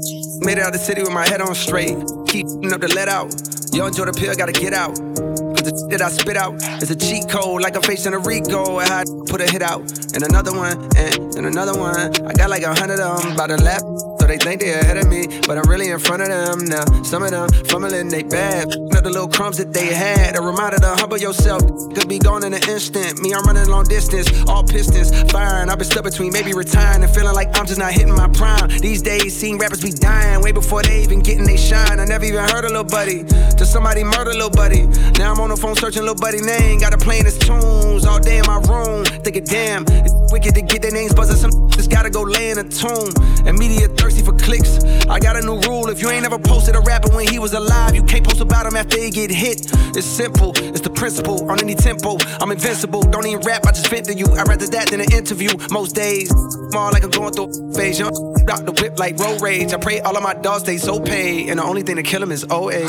Made 0.40 0.56
it 0.56 0.64
out 0.64 0.72
the 0.72 0.78
city 0.78 1.02
with 1.02 1.12
my 1.12 1.28
head 1.28 1.42
on 1.42 1.54
straight. 1.54 1.94
Keep 2.26 2.46
up 2.72 2.80
the 2.80 2.90
let 2.96 3.08
out. 3.08 3.34
Yo, 3.74 3.84
enjoy 3.84 4.06
the 4.06 4.14
pill, 4.14 4.34
gotta 4.34 4.52
get 4.52 4.72
out. 4.72 4.96
Cause 4.96 5.68
the 5.68 5.88
that 5.90 6.00
I 6.00 6.08
spit 6.08 6.38
out 6.38 6.54
is 6.82 6.90
a 6.90 6.96
cheat 6.96 7.28
code, 7.28 7.60
like 7.60 7.76
I'm 7.76 7.82
facing 7.82 8.14
a 8.14 8.18
Rico. 8.18 8.78
I 8.78 8.86
had 8.86 9.08
put 9.28 9.42
a 9.42 9.50
hit 9.50 9.60
out. 9.60 9.82
And 10.14 10.22
another 10.22 10.56
one, 10.56 10.88
and, 10.96 11.36
and 11.36 11.44
another 11.44 11.78
one. 11.78 12.16
I 12.24 12.32
got 12.32 12.48
like 12.48 12.62
a 12.62 12.74
hundred 12.74 12.98
of 12.98 13.22
them 13.22 13.36
by 13.36 13.46
the 13.46 13.60
lap. 13.60 13.82
So 14.20 14.26
they 14.26 14.38
think 14.38 14.62
they 14.62 14.72
ahead 14.72 14.96
of 14.96 15.06
me, 15.06 15.26
but 15.46 15.58
I'm 15.58 15.68
really 15.68 15.90
in 15.90 15.98
front 15.98 16.22
of 16.22 16.28
them 16.28 16.64
now. 16.64 17.02
Some 17.02 17.22
of 17.22 17.30
them 17.30 17.50
fumbling 17.68 18.08
they 18.08 18.22
bad. 18.22 18.72
The 18.98 19.10
little 19.10 19.28
crumbs 19.28 19.58
that 19.58 19.72
they 19.72 19.94
had. 19.94 20.36
A 20.36 20.42
reminder 20.42 20.76
to 20.78 20.88
humble 20.96 21.18
yourself. 21.18 21.62
Could 21.94 22.08
be 22.08 22.18
gone 22.18 22.42
in 22.44 22.52
an 22.52 22.62
instant. 22.68 23.22
Me, 23.22 23.32
I'm 23.32 23.44
running 23.44 23.66
long 23.68 23.84
distance, 23.84 24.28
all 24.48 24.64
pistons 24.64 25.08
firing. 25.30 25.70
I've 25.70 25.78
been 25.78 25.86
stuck 25.86 26.04
between 26.04 26.32
maybe 26.32 26.52
retiring 26.52 27.04
and 27.04 27.14
feeling 27.14 27.34
like 27.34 27.48
I'm 27.56 27.64
just 27.64 27.78
not 27.78 27.92
hitting 27.92 28.14
my 28.14 28.28
prime. 28.28 28.68
These 28.80 29.02
days, 29.02 29.38
seeing 29.38 29.56
rappers 29.56 29.80
be 29.80 29.92
dying 29.92 30.42
way 30.42 30.50
before 30.52 30.82
they 30.82 31.00
even 31.02 31.20
getting 31.20 31.44
they 31.44 31.56
shine. 31.56 32.00
I 32.00 32.04
never 32.04 32.24
even 32.24 32.42
heard 32.50 32.64
a 32.64 32.68
little 32.68 32.84
buddy. 32.84 33.24
Till 33.56 33.66
somebody 33.66 34.02
murder 34.02 34.32
little 34.32 34.50
buddy. 34.50 34.86
Now 35.16 35.32
I'm 35.32 35.40
on 35.40 35.50
the 35.50 35.56
phone 35.56 35.76
searching 35.76 36.02
little 36.02 36.18
buddy 36.18 36.42
name. 36.42 36.80
Got 36.80 36.90
to 36.90 36.98
playing 36.98 37.24
his 37.24 37.38
tunes 37.38 38.04
all 38.04 38.18
day 38.18 38.38
in 38.38 38.46
my 38.46 38.58
room. 38.66 39.04
Thinking, 39.22 39.44
damn, 39.44 39.84
it's 39.88 40.17
wicked 40.30 40.54
to 40.54 40.62
get 40.62 40.82
their 40.82 40.90
names 40.90 41.14
buzzing. 41.14 41.36
Some 41.36 41.70
just 41.78 41.90
gotta 41.90 42.10
go 42.10 42.22
lay 42.22 42.50
in 42.50 42.58
a 42.58 42.64
tomb. 42.64 43.12
And 43.46 43.58
media 43.58 43.88
thirsty 43.88 44.22
for 44.22 44.32
clicks. 44.32 44.82
I 45.06 45.18
got 45.18 45.36
a 45.36 45.40
new 45.40 45.60
rule. 45.60 45.88
If 45.88 46.02
you 46.02 46.10
ain't 46.10 46.24
ever 46.24 46.38
posted 46.38 46.76
a 46.76 46.80
rapper 46.80 47.10
when 47.14 47.26
he 47.26 47.38
was 47.38 47.52
alive, 47.52 47.94
you 47.94 48.02
can't 48.02 48.24
post 48.24 48.40
about 48.40 48.66
him 48.66 48.76
after 48.76 48.98
he 48.98 49.10
get 49.10 49.30
hit. 49.30 49.66
It's 49.96 50.06
simple. 50.06 50.52
It's 50.56 50.80
the 50.80 50.90
principle. 50.90 51.50
On 51.50 51.58
any 51.60 51.74
tempo, 51.74 52.18
I'm 52.40 52.50
invincible. 52.50 53.02
Don't 53.02 53.26
even 53.26 53.40
rap, 53.40 53.66
I 53.66 53.72
just 53.72 53.88
vent 53.88 54.06
to 54.06 54.14
you. 54.14 54.26
I'd 54.26 54.48
rather 54.48 54.66
that 54.66 54.88
than 54.90 55.00
an 55.00 55.12
interview. 55.12 55.50
Most 55.70 55.94
days, 55.94 56.32
more 56.72 56.90
like 56.90 57.04
I'm 57.04 57.10
going 57.10 57.32
through 57.32 57.72
phase. 57.74 57.98
Young 57.98 58.12
out 58.50 58.64
the 58.64 58.72
whip 58.72 58.98
like 58.98 59.18
road 59.18 59.40
rage. 59.40 59.72
I 59.72 59.76
pray 59.78 60.00
all 60.00 60.16
of 60.16 60.22
my 60.22 60.34
dogs 60.34 60.62
stay 60.62 60.78
so 60.78 61.00
paid. 61.00 61.48
And 61.48 61.58
the 61.58 61.64
only 61.64 61.82
thing 61.82 61.96
to 61.96 62.02
kill 62.02 62.20
them 62.20 62.32
is 62.32 62.44
old 62.50 62.72
age. 62.72 62.88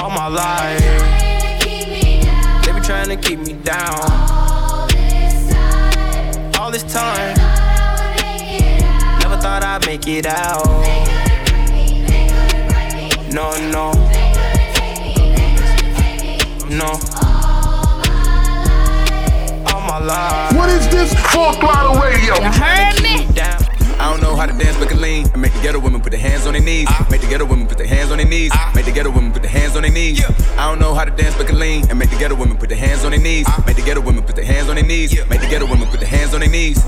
All 0.00 0.10
my 0.10 0.28
life. 0.28 0.80
They 2.64 2.72
be 2.72 2.80
trying 2.80 3.08
to 3.08 3.16
keep 3.16 3.38
me 3.40 3.54
down. 3.54 4.49
All 6.70 6.74
this 6.74 6.92
time. 6.92 7.36
Never 9.18 9.36
thought 9.42 9.64
I'd 9.64 9.84
make 9.86 10.06
it 10.06 10.24
out. 10.24 10.64
No, 13.34 13.50
no. 13.74 13.90
No. 16.70 16.90
All 19.66 19.80
my 19.80 19.98
life. 19.98 20.54
What 20.54 20.70
is 20.70 20.86
this? 20.90 21.12
Full 21.32 21.54
Throttle 21.54 22.00
Radio. 22.00 22.36
You 22.36 22.52
heard 22.52 23.02
me? 23.02 23.19
Down. 24.00 24.00
Ah. 24.00 24.06
Ah. 24.06 24.08
I 24.08 24.12
don't 24.12 24.22
know 24.22 24.36
how 24.36 24.46
to 24.46 24.52
dance, 24.52 24.76
but 24.78 24.88
can 24.88 25.00
lean. 25.00 25.26
And 25.32 25.42
make 25.42 25.52
the 25.52 25.60
ghetto 25.60 25.78
women 25.78 26.00
put 26.00 26.10
their 26.10 26.20
hands 26.20 26.46
on 26.46 26.54
their 26.54 26.62
knees. 26.62 26.86
Ah. 26.88 27.06
Make 27.10 27.20
the 27.20 27.28
ghetto 27.28 27.44
women 27.44 27.66
put 27.66 27.78
their 27.78 27.86
hands 27.86 28.10
on 28.10 28.18
their 28.18 28.26
knees. 28.26 28.52
Make 28.74 28.84
the 28.86 28.92
ghetto 28.92 29.10
women 29.10 29.32
put 29.32 29.42
their 29.42 29.50
hands 29.50 29.76
on 29.76 29.82
their 29.82 29.92
knees. 29.92 30.24
I 30.56 30.68
don't 30.68 30.80
know 30.80 30.94
how 30.94 31.04
to 31.04 31.10
dance, 31.10 31.36
but 31.36 31.46
can 31.46 31.58
lean. 31.58 31.88
And 31.90 31.98
make 31.98 32.10
the 32.10 32.16
ghetto 32.16 32.34
women 32.34 32.56
put 32.56 32.68
their 32.68 32.78
hands 32.78 33.04
on 33.04 33.10
their 33.10 33.20
knees. 33.20 33.46
Make 33.66 33.76
the 33.76 33.82
ghetto 33.82 34.00
women 34.00 34.24
put 34.24 34.36
their 34.36 34.44
hands 34.44 34.68
on 34.68 34.76
their 34.76 34.84
knees. 34.84 35.14
Make 35.28 35.40
the 35.40 35.48
ghetto 35.48 35.66
women 35.66 35.88
put 35.88 36.00
their 36.00 36.08
hands 36.08 36.34
on 36.34 36.40
their 36.40 36.48
knees. 36.48 36.78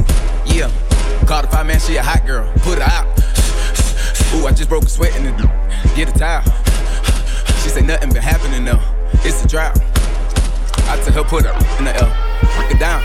Yeah. 0.47 0.71
Call 1.27 1.43
the 1.43 1.49
five 1.49 1.67
man, 1.67 1.81
she 1.81 1.97
a 1.97 2.03
hot 2.03 2.27
girl. 2.27 2.51
Put 2.59 2.79
her 2.79 2.85
out. 2.85 3.07
Ooh, 4.35 4.47
I 4.47 4.53
just 4.53 4.69
broke 4.69 4.85
a 4.85 4.89
sweat 4.89 5.15
in 5.17 5.25
the 5.25 5.33
get 5.95 6.09
a 6.09 6.19
towel. 6.19 6.43
She 7.63 7.69
say 7.69 7.83
nothing 7.83 8.13
been 8.13 8.23
happening 8.23 8.65
though. 8.65 8.81
It's 9.25 9.45
a 9.45 9.49
drought. 9.49 9.79
I 10.89 11.01
tell 11.05 11.13
her 11.13 11.25
put 11.25 11.45
her 11.45 11.79
in 11.79 11.85
the 11.85 11.95
L 11.95 12.22
break 12.57 12.71
it 12.71 12.79
down. 12.79 13.03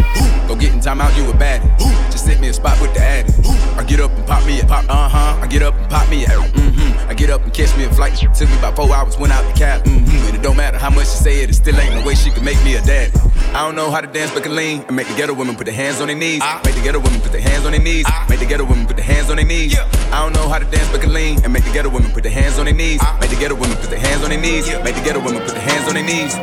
Go 0.48 0.56
get 0.56 0.74
in 0.74 0.80
time 0.80 1.02
out, 1.02 1.16
you 1.18 1.30
a 1.30 1.34
baddie. 1.34 1.68
Just 2.12 2.28
hit 2.28 2.40
me 2.40 2.48
a 2.48 2.54
spot 2.54 2.80
with 2.82 2.94
the 2.94 3.02
addy. 3.02 3.34
I 3.78 3.84
get 3.84 4.00
up 4.00 4.12
and 4.12 4.26
pop 4.26 4.46
me 4.46 4.60
a 4.60 4.66
pop, 4.66 4.86
uh 4.90 5.10
huh. 5.10 5.40
I 5.42 5.48
get 5.48 5.62
up 5.62 5.76
and 5.76 5.90
pop 5.90 6.10
me 6.10 6.26
a, 6.26 6.30
mm 6.30 6.74
hmm. 6.74 7.10
I 7.10 7.14
get 7.14 7.30
up 7.30 7.44
and 7.44 7.54
catch 7.54 7.76
me 7.78 7.84
a 7.84 7.94
flight. 7.94 8.16
Took 8.16 8.50
me 8.50 8.58
about 8.58 8.76
four 8.76 8.94
hours, 8.94 9.18
went 9.18 9.34
out 9.34 9.46
the 9.52 9.58
cab, 9.58 9.84
mm 9.84 10.00
hmm. 10.00 10.28
And 10.28 10.36
it 10.36 10.42
don't 10.42 10.58
matter 10.58 10.78
how 10.78 10.90
much 10.90 11.08
she 11.08 11.18
say 11.18 11.44
it, 11.44 11.50
it 11.50 11.54
still 11.54 11.78
ain't 11.80 11.94
no 11.96 12.06
way 12.06 12.16
she 12.16 12.32
can 12.32 12.44
make 12.44 12.62
me 12.64 12.76
a 12.76 12.82
dad. 12.82 13.12
I 13.54 13.66
don't 13.66 13.76
know 13.76 13.90
how 13.90 14.02
to 14.02 14.08
dance, 14.08 14.32
but 14.34 14.44
can 14.44 14.56
lean. 14.56 14.84
And 14.88 14.96
make 14.96 15.08
the 15.08 15.16
ghetto 15.16 15.34
women 15.34 15.56
put 15.56 15.66
their 15.66 15.76
hands 15.76 16.02
on 16.02 16.08
their 16.08 16.16
knees. 16.16 16.42
Make 16.64 16.76
the 16.76 16.82
ghetto 16.82 17.00
women 17.00 17.22
put 17.22 17.32
their 17.32 17.42
hands 17.42 17.66
on 17.66 17.72
their 17.72 17.82
knees. 17.82 18.06
Make 18.30 18.40
the 18.40 18.46
ghetto 18.46 18.66
women 18.66 18.86
put 18.86 18.98
their 18.98 19.06
hands 19.06 19.30
on 19.30 19.38
their 19.38 19.46
knees. 19.46 19.78
I 20.12 20.22
don't 20.22 20.34
know 20.34 20.48
how 20.48 20.60
to 20.60 20.66
dance, 20.66 20.90
but 20.92 21.02
can 21.02 21.14
lean. 21.14 21.44
And 21.44 21.54
make 21.54 21.64
the 21.64 21.72
ghetto 21.72 21.90
women 21.90 22.12
put 22.12 22.24
their 22.24 22.32
hands 22.32 22.60
on 22.60 22.66
their 22.66 22.74
knees. 22.74 23.02
Make 23.20 23.30
the 23.30 23.36
ghetto 23.36 23.56
women 23.56 23.78
put 23.78 23.90
their 23.90 24.00
hands 24.00 24.24
on 24.24 24.30
their 24.30 24.40
knees. 24.40 24.68
Make 24.84 24.96
the 24.96 25.02
ghetto 25.02 25.20
women 25.24 25.42
put 25.42 25.54
their 25.54 25.62
hands 25.62 25.88
on 25.88 25.96
their 25.96 26.04
knees. 26.04 26.36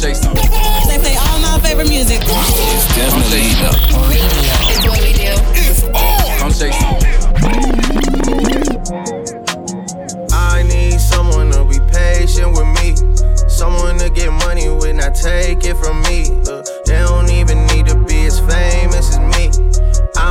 Come 0.00 0.14
shake. 0.14 0.22
They 0.88 0.98
play 0.98 1.16
all 1.28 1.38
my 1.40 1.60
favorite 1.62 1.88
music. 1.90 2.20
It's 2.24 2.86
definitely 2.96 3.52
up. 3.68 3.76
Radio. 4.08 4.56
It's 4.72 4.86
what 4.88 4.98
we 5.02 5.12
do. 5.12 5.28
It's 5.52 5.82
on. 5.92 6.38
Come 6.38 6.52
shake 6.52 6.72
some. 6.72 6.96
I 10.32 10.62
need 10.62 10.98
someone 10.98 11.50
to 11.50 11.64
be 11.66 11.80
patient 11.92 12.52
with 12.52 12.68
me. 12.80 12.96
Someone 13.46 13.98
to 13.98 14.08
get 14.08 14.32
money 14.32 14.70
when 14.70 15.00
I 15.00 15.10
take 15.10 15.64
it 15.64 15.76
from 15.76 16.00
me. 16.02 16.30
Uh, 16.48 16.62
they 16.86 16.96
don't 17.00 17.28
even 17.28 17.66
need 17.66 17.84
to 17.88 17.96
be 18.04 18.24
as 18.24 18.40
famous 18.40 19.10
as 19.10 19.18
me. 19.36 19.50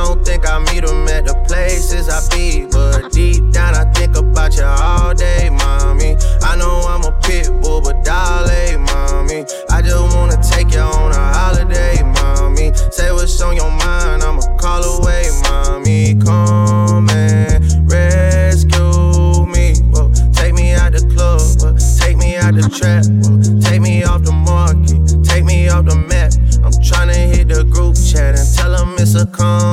I 0.00 0.04
don't 0.04 0.24
think 0.24 0.48
I 0.48 0.58
meet 0.58 0.80
them 0.80 1.06
at 1.08 1.26
the 1.26 1.34
places 1.46 2.08
I 2.08 2.26
be. 2.34 2.64
But 2.64 3.12
deep 3.12 3.52
down, 3.52 3.74
I 3.74 3.84
think 3.92 4.16
about 4.16 4.56
you 4.56 4.64
all 4.64 5.12
day, 5.12 5.50
mommy. 5.50 6.16
I 6.40 6.56
know 6.56 6.80
I'm 6.88 7.04
a 7.04 7.12
pit 7.20 7.50
bull, 7.60 7.82
but 7.82 8.02
darling, 8.02 8.80
mommy. 8.80 9.44
I 9.68 9.82
just 9.82 10.16
wanna 10.16 10.40
take 10.42 10.72
you 10.72 10.80
on 10.80 11.12
a 11.12 11.32
holiday, 11.36 12.02
mommy. 12.02 12.72
Say 12.90 13.12
what's 13.12 13.38
on 13.42 13.56
your 13.56 13.70
mind, 13.70 14.22
I'ma 14.22 14.40
call 14.56 14.82
away, 14.84 15.28
mommy. 15.42 16.14
Come 16.14 17.10
and 17.10 17.60
rescue 17.84 19.44
me. 19.44 19.74
Whoa, 19.92 20.10
take 20.32 20.54
me 20.54 20.72
out 20.72 20.92
the 20.92 21.04
club, 21.12 21.44
whoa, 21.60 21.76
take 22.00 22.16
me 22.16 22.36
out 22.36 22.54
the 22.54 22.64
trap, 22.72 23.04
whoa, 23.20 23.60
take 23.60 23.82
me 23.82 24.02
off 24.04 24.22
the 24.22 24.32
market, 24.32 25.28
take 25.28 25.44
me 25.44 25.68
off 25.68 25.84
the 25.84 25.94
map. 25.94 26.32
I'm 26.64 26.72
tryna 26.72 27.34
hit 27.34 27.48
the 27.48 27.64
group 27.64 27.96
chat 27.96 28.38
and 28.38 28.56
tell 28.56 28.72
them 28.72 28.94
it's 28.98 29.14
a 29.14 29.26
come 29.26 29.69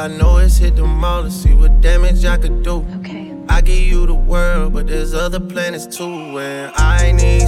I 0.00 0.08
know 0.08 0.38
is 0.38 0.56
hit 0.56 0.76
the 0.76 0.86
mall 0.86 1.24
to 1.24 1.30
see 1.30 1.52
what 1.52 1.82
damage 1.82 2.24
I 2.24 2.38
could 2.38 2.62
do. 2.62 2.86
Okay. 3.00 3.34
I 3.50 3.60
give 3.60 3.80
you 3.80 4.06
the 4.06 4.14
world, 4.14 4.72
but 4.72 4.86
there's 4.86 5.12
other 5.12 5.38
planets 5.38 5.84
too. 5.84 6.38
And 6.38 6.72
I 6.74 7.12
need 7.12 7.46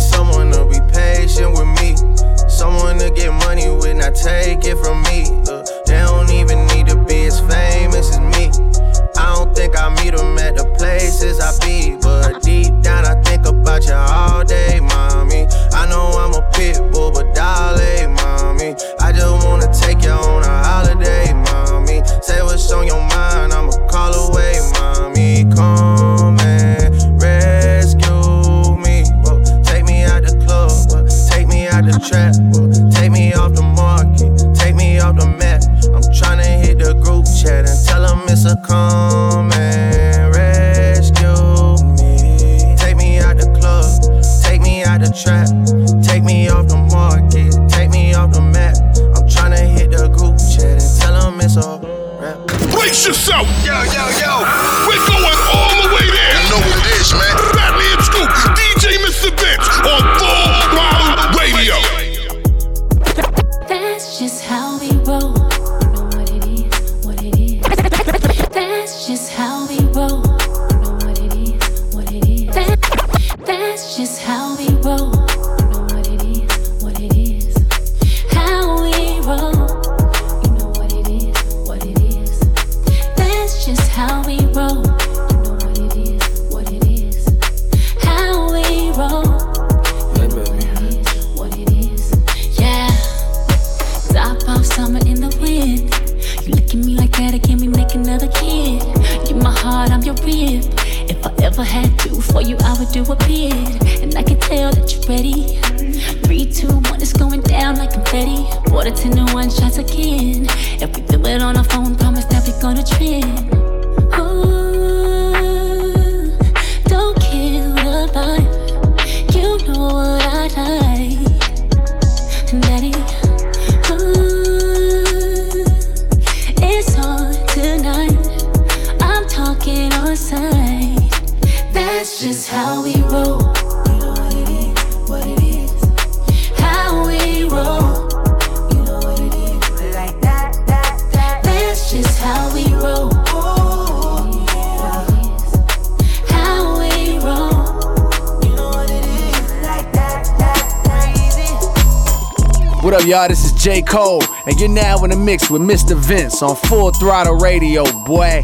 y'all? 153.13 153.29
This 153.29 153.45
is 153.45 153.53
J. 153.53 153.83
Cole, 153.83 154.23
and 154.47 154.59
you're 154.59 154.71
now 154.71 155.05
in 155.05 155.11
the 155.11 155.17
mix 155.17 155.51
with 155.51 155.61
Mr. 155.61 155.95
Vince 155.95 156.43
on 156.43 156.57
Full 156.57 156.93
Throttle 156.93 157.35
Radio, 157.35 157.85
boy. 158.07 158.43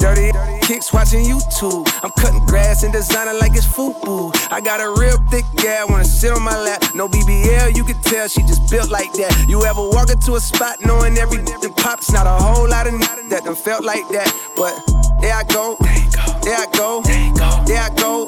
Dirty 0.00 0.32
kicks 0.66 0.92
watching 0.92 1.24
YouTube. 1.24 1.88
I'm 2.02 2.10
cutting 2.18 2.44
grass 2.46 2.82
and 2.82 2.92
designing 2.92 3.38
like 3.40 3.52
it's 3.54 3.66
FUBU. 3.66 4.34
I 4.52 4.60
got 4.60 4.80
a 4.80 4.88
real 5.00 5.16
thick 5.30 5.44
gal, 5.56 5.88
wanna 5.88 6.04
sit 6.04 6.32
on 6.32 6.42
my 6.42 6.56
lap. 6.58 6.82
No 6.94 7.08
BBL, 7.08 7.76
you 7.76 7.84
can 7.84 8.00
tell 8.02 8.28
she 8.28 8.42
just 8.42 8.70
built 8.70 8.90
like 8.90 9.12
that. 9.14 9.46
You 9.48 9.64
ever 9.64 9.80
walk 9.80 10.10
into 10.10 10.34
a 10.34 10.40
spot 10.40 10.76
knowing 10.84 11.16
every 11.18 11.42
dip 11.42 11.76
pops? 11.76 12.12
Not 12.12 12.26
a 12.26 12.30
whole 12.30 12.68
lot 12.68 12.86
of 12.86 12.94
n- 12.94 13.28
that 13.28 13.44
done 13.44 13.54
felt 13.54 13.84
like 13.84 14.06
that, 14.10 14.30
but 14.56 14.74
there 15.20 15.34
I 15.34 15.44
go, 15.44 15.76
there 16.42 16.56
I 16.56 16.66
go, 16.76 17.02
there 17.66 17.80
I 17.82 17.90
go, 17.94 18.26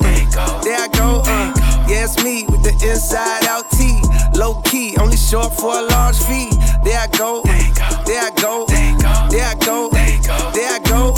there 0.62 0.76
I 0.76 0.88
go. 0.88 1.22
Uh, 1.24 1.52
yeah, 1.88 2.04
it's 2.04 2.22
me 2.22 2.44
with 2.48 2.62
the 2.62 2.72
inside 2.88 3.44
out 3.46 3.70
T. 3.70 4.00
Low 4.38 4.60
key, 4.62 4.96
only 4.98 5.16
short 5.16 5.52
for 5.54 5.78
a 5.78 5.82
large 5.82 6.18
fee. 6.18 6.50
There 6.84 6.98
I 6.98 7.06
go, 7.16 7.42
there 8.06 8.22
I 8.22 8.30
go, 8.40 8.66
there 8.66 8.82
I 8.82 8.94
go, 9.00 9.26
there 9.30 9.46
I 9.46 9.54
go. 9.64 10.19
There 10.54 10.70
I 10.70 10.76
uh, 10.76 10.88
go. 10.88 11.14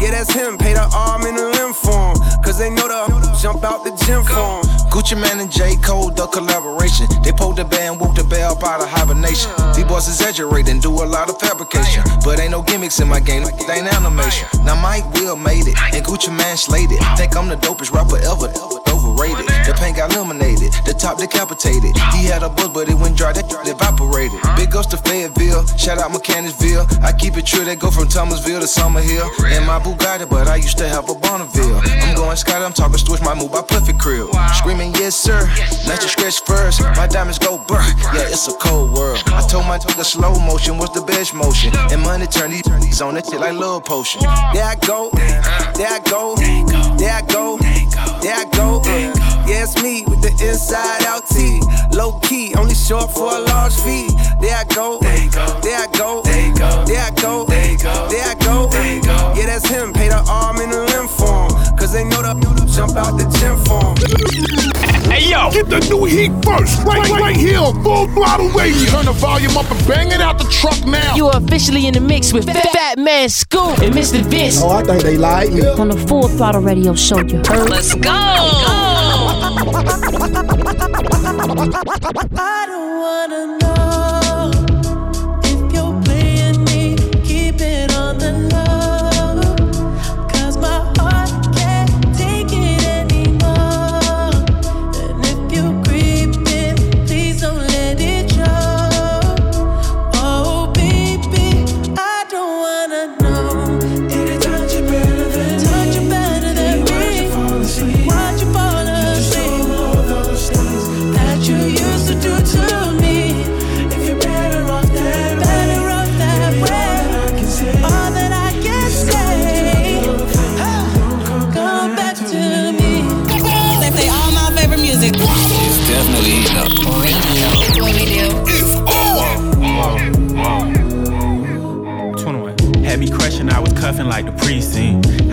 Yeah, 0.00 0.10
that's 0.10 0.32
him. 0.32 0.58
Paid 0.58 0.76
her 0.76 0.88
arm 0.94 1.26
and 1.26 1.36
a 1.36 1.48
limb 1.50 1.72
for 1.72 2.14
him. 2.14 2.19
Cause 2.44 2.58
they 2.58 2.70
know 2.70 2.88
the 2.88 3.20
jump 3.40 3.64
out 3.64 3.84
the 3.84 3.90
gym 4.04 4.22
for 4.22 4.60
him. 4.60 4.64
Gucci 4.92 5.16
Mane 5.16 5.40
and 5.40 5.50
J. 5.50 5.76
Cole, 5.76 6.10
the 6.10 6.26
collaboration. 6.26 7.06
They 7.22 7.32
pulled 7.32 7.56
the 7.56 7.64
band, 7.64 8.00
whooped 8.00 8.16
the 8.16 8.24
bell 8.24 8.52
up 8.52 8.62
out 8.64 8.82
of 8.82 8.88
hibernation. 8.88 9.50
These 9.74 9.84
boys 9.84 10.08
exaggerate 10.08 10.68
and 10.68 10.82
do 10.82 10.90
a 10.90 11.06
lot 11.06 11.30
of 11.30 11.38
fabrication. 11.40 12.02
But 12.24 12.40
ain't 12.40 12.50
no 12.50 12.62
gimmicks 12.62 13.00
in 13.00 13.08
my 13.08 13.20
game, 13.20 13.44
they 13.44 13.80
ain't 13.80 13.88
animation. 13.88 14.48
Now 14.64 14.76
Mike 14.80 15.08
Will 15.14 15.36
made 15.36 15.66
it, 15.66 15.76
and 15.94 16.04
Gucci 16.04 16.28
Mane 16.28 16.56
slayed 16.56 16.90
it. 16.90 17.00
Think 17.16 17.36
I'm 17.36 17.48
the 17.48 17.56
dopest 17.56 17.92
rapper 17.92 18.18
ever, 18.18 18.52
overrated. 18.90 19.46
The 19.64 19.72
paint 19.78 19.96
got 19.96 20.12
eliminated, 20.12 20.72
the 20.84 20.92
top 20.92 21.18
decapitated. 21.18 21.96
He 22.12 22.26
had 22.26 22.42
a 22.42 22.50
buzz, 22.50 22.68
but 22.68 22.88
it 22.88 22.98
went 22.98 23.16
dry, 23.16 23.32
that 23.32 23.46
evaporated. 23.46 24.36
Big 24.56 24.74
ups 24.74 24.88
to 24.92 24.98
Fayetteville, 24.98 25.64
shout 25.78 25.98
out 25.98 26.12
Mechanicsville. 26.12 26.84
I 27.00 27.12
keep 27.12 27.36
it 27.38 27.46
true, 27.46 27.64
they 27.64 27.76
go 27.76 27.90
from 27.90 28.08
Thomasville 28.08 28.60
to 28.60 28.66
Summerhill. 28.66 29.30
In 29.56 29.64
my 29.64 29.78
Bugatti, 29.78 30.28
but 30.28 30.48
I 30.48 30.56
used 30.56 30.78
to 30.78 30.88
have 30.88 31.08
a 31.08 31.14
Bonneville. 31.14 31.80
I'm 32.04 32.16
going 32.16 32.29
Scott, 32.36 32.62
I'm 32.62 32.72
talking 32.72 32.96
switch 32.98 33.20
my 33.22 33.34
move 33.34 33.52
by 33.52 33.62
Puffy 33.62 33.92
Crib. 33.92 34.28
Screaming, 34.54 34.94
yes, 34.94 35.16
sir. 35.16 35.40
Let 35.86 36.02
you 36.02 36.08
stretch 36.08 36.40
first. 36.42 36.80
My 36.96 37.06
diamonds 37.06 37.38
go 37.38 37.58
burr. 37.58 37.82
Yeah, 38.14 38.30
it's 38.30 38.46
a 38.48 38.52
cold 38.52 38.92
world. 38.92 39.22
I 39.26 39.46
told 39.48 39.66
my 39.66 39.78
the 39.78 40.04
slow 40.04 40.38
motion 40.38 40.78
was 40.78 40.92
the 40.92 41.02
best 41.02 41.34
motion. 41.34 41.72
And 41.90 42.02
money 42.02 42.26
turn 42.26 42.50
these 42.50 42.62
these 42.80 43.00
on 43.00 43.14
that 43.14 43.26
shit 43.26 43.40
like 43.40 43.54
love 43.54 43.84
potion. 43.84 44.22
There 44.54 44.64
I 44.64 44.76
go, 44.86 45.10
there 45.12 45.90
I 45.90 46.00
go, 46.08 46.36
there 46.98 47.14
I 47.14 47.22
go, 47.22 47.58
there 48.22 48.36
I 48.36 48.44
go. 48.52 48.80
Uh, 48.84 49.46
yeah, 49.46 49.64
it's 49.64 49.82
me 49.82 50.04
with 50.06 50.22
the 50.22 50.32
inside 50.46 51.04
out 51.04 51.26
T. 51.28 51.60
Low 51.96 52.18
key, 52.20 52.54
only 52.56 52.74
short 52.74 53.10
for 53.12 53.34
a 53.36 53.40
large 53.40 53.74
fee. 53.74 54.08
There 54.40 54.56
I 54.56 54.64
go, 54.64 54.98
there 55.00 55.12
I 55.12 55.26
go, 55.28 55.60
there 55.60 55.78
I 55.78 55.86
go, 55.98 56.22
there 56.86 57.02
I 57.02 57.10
go, 57.10 57.46
there 58.08 58.24
I 58.24 58.34
go. 58.34 58.68
Uh, 58.72 59.34
yeah, 59.36 59.46
that's 59.46 59.68
him. 59.68 59.92
Pay 59.92 60.08
the 60.08 60.22
arm 60.28 60.39
jump 62.80 62.96
out 62.96 63.12
the 63.18 63.28
gym 63.36 63.56
for 63.68 63.76
him. 63.84 63.96
Hey 65.10 65.28
yo, 65.28 65.50
get 65.50 65.68
the 65.68 65.80
new 65.90 66.04
heat 66.06 66.32
first, 66.42 66.82
right, 66.84 67.10
right, 67.10 67.20
right 67.20 67.36
here 67.36 67.58
on 67.58 67.82
Full 67.84 68.06
Throttle 68.14 68.48
Radio. 68.50 68.88
Turn 68.90 69.04
the 69.04 69.12
volume 69.12 69.54
up 69.58 69.70
and 69.70 69.86
bang 69.86 70.08
it 70.12 70.20
out 70.22 70.38
the 70.38 70.44
truck 70.44 70.86
now. 70.86 71.14
You 71.14 71.26
are 71.26 71.36
officially 71.36 71.86
in 71.86 71.92
the 71.92 72.00
mix 72.00 72.32
with 72.32 72.46
Fat 72.46 72.98
Man 72.98 73.28
Scoop 73.28 73.80
and 73.80 73.94
Mr. 73.94 74.22
Vince. 74.22 74.62
Oh, 74.62 74.70
I 74.70 74.82
think 74.82 75.02
they 75.02 75.18
like 75.18 75.52
me. 75.52 75.66
On 75.66 75.88
the 75.88 75.98
Full 76.08 76.28
Throttle 76.28 76.62
Radio 76.62 76.94
show, 76.94 77.18
you 77.18 77.42
heard? 77.46 77.68
Let's 77.68 77.94
go. 77.94 78.10
I 82.32 82.64
don't 82.66 83.00
wanna 83.00 83.59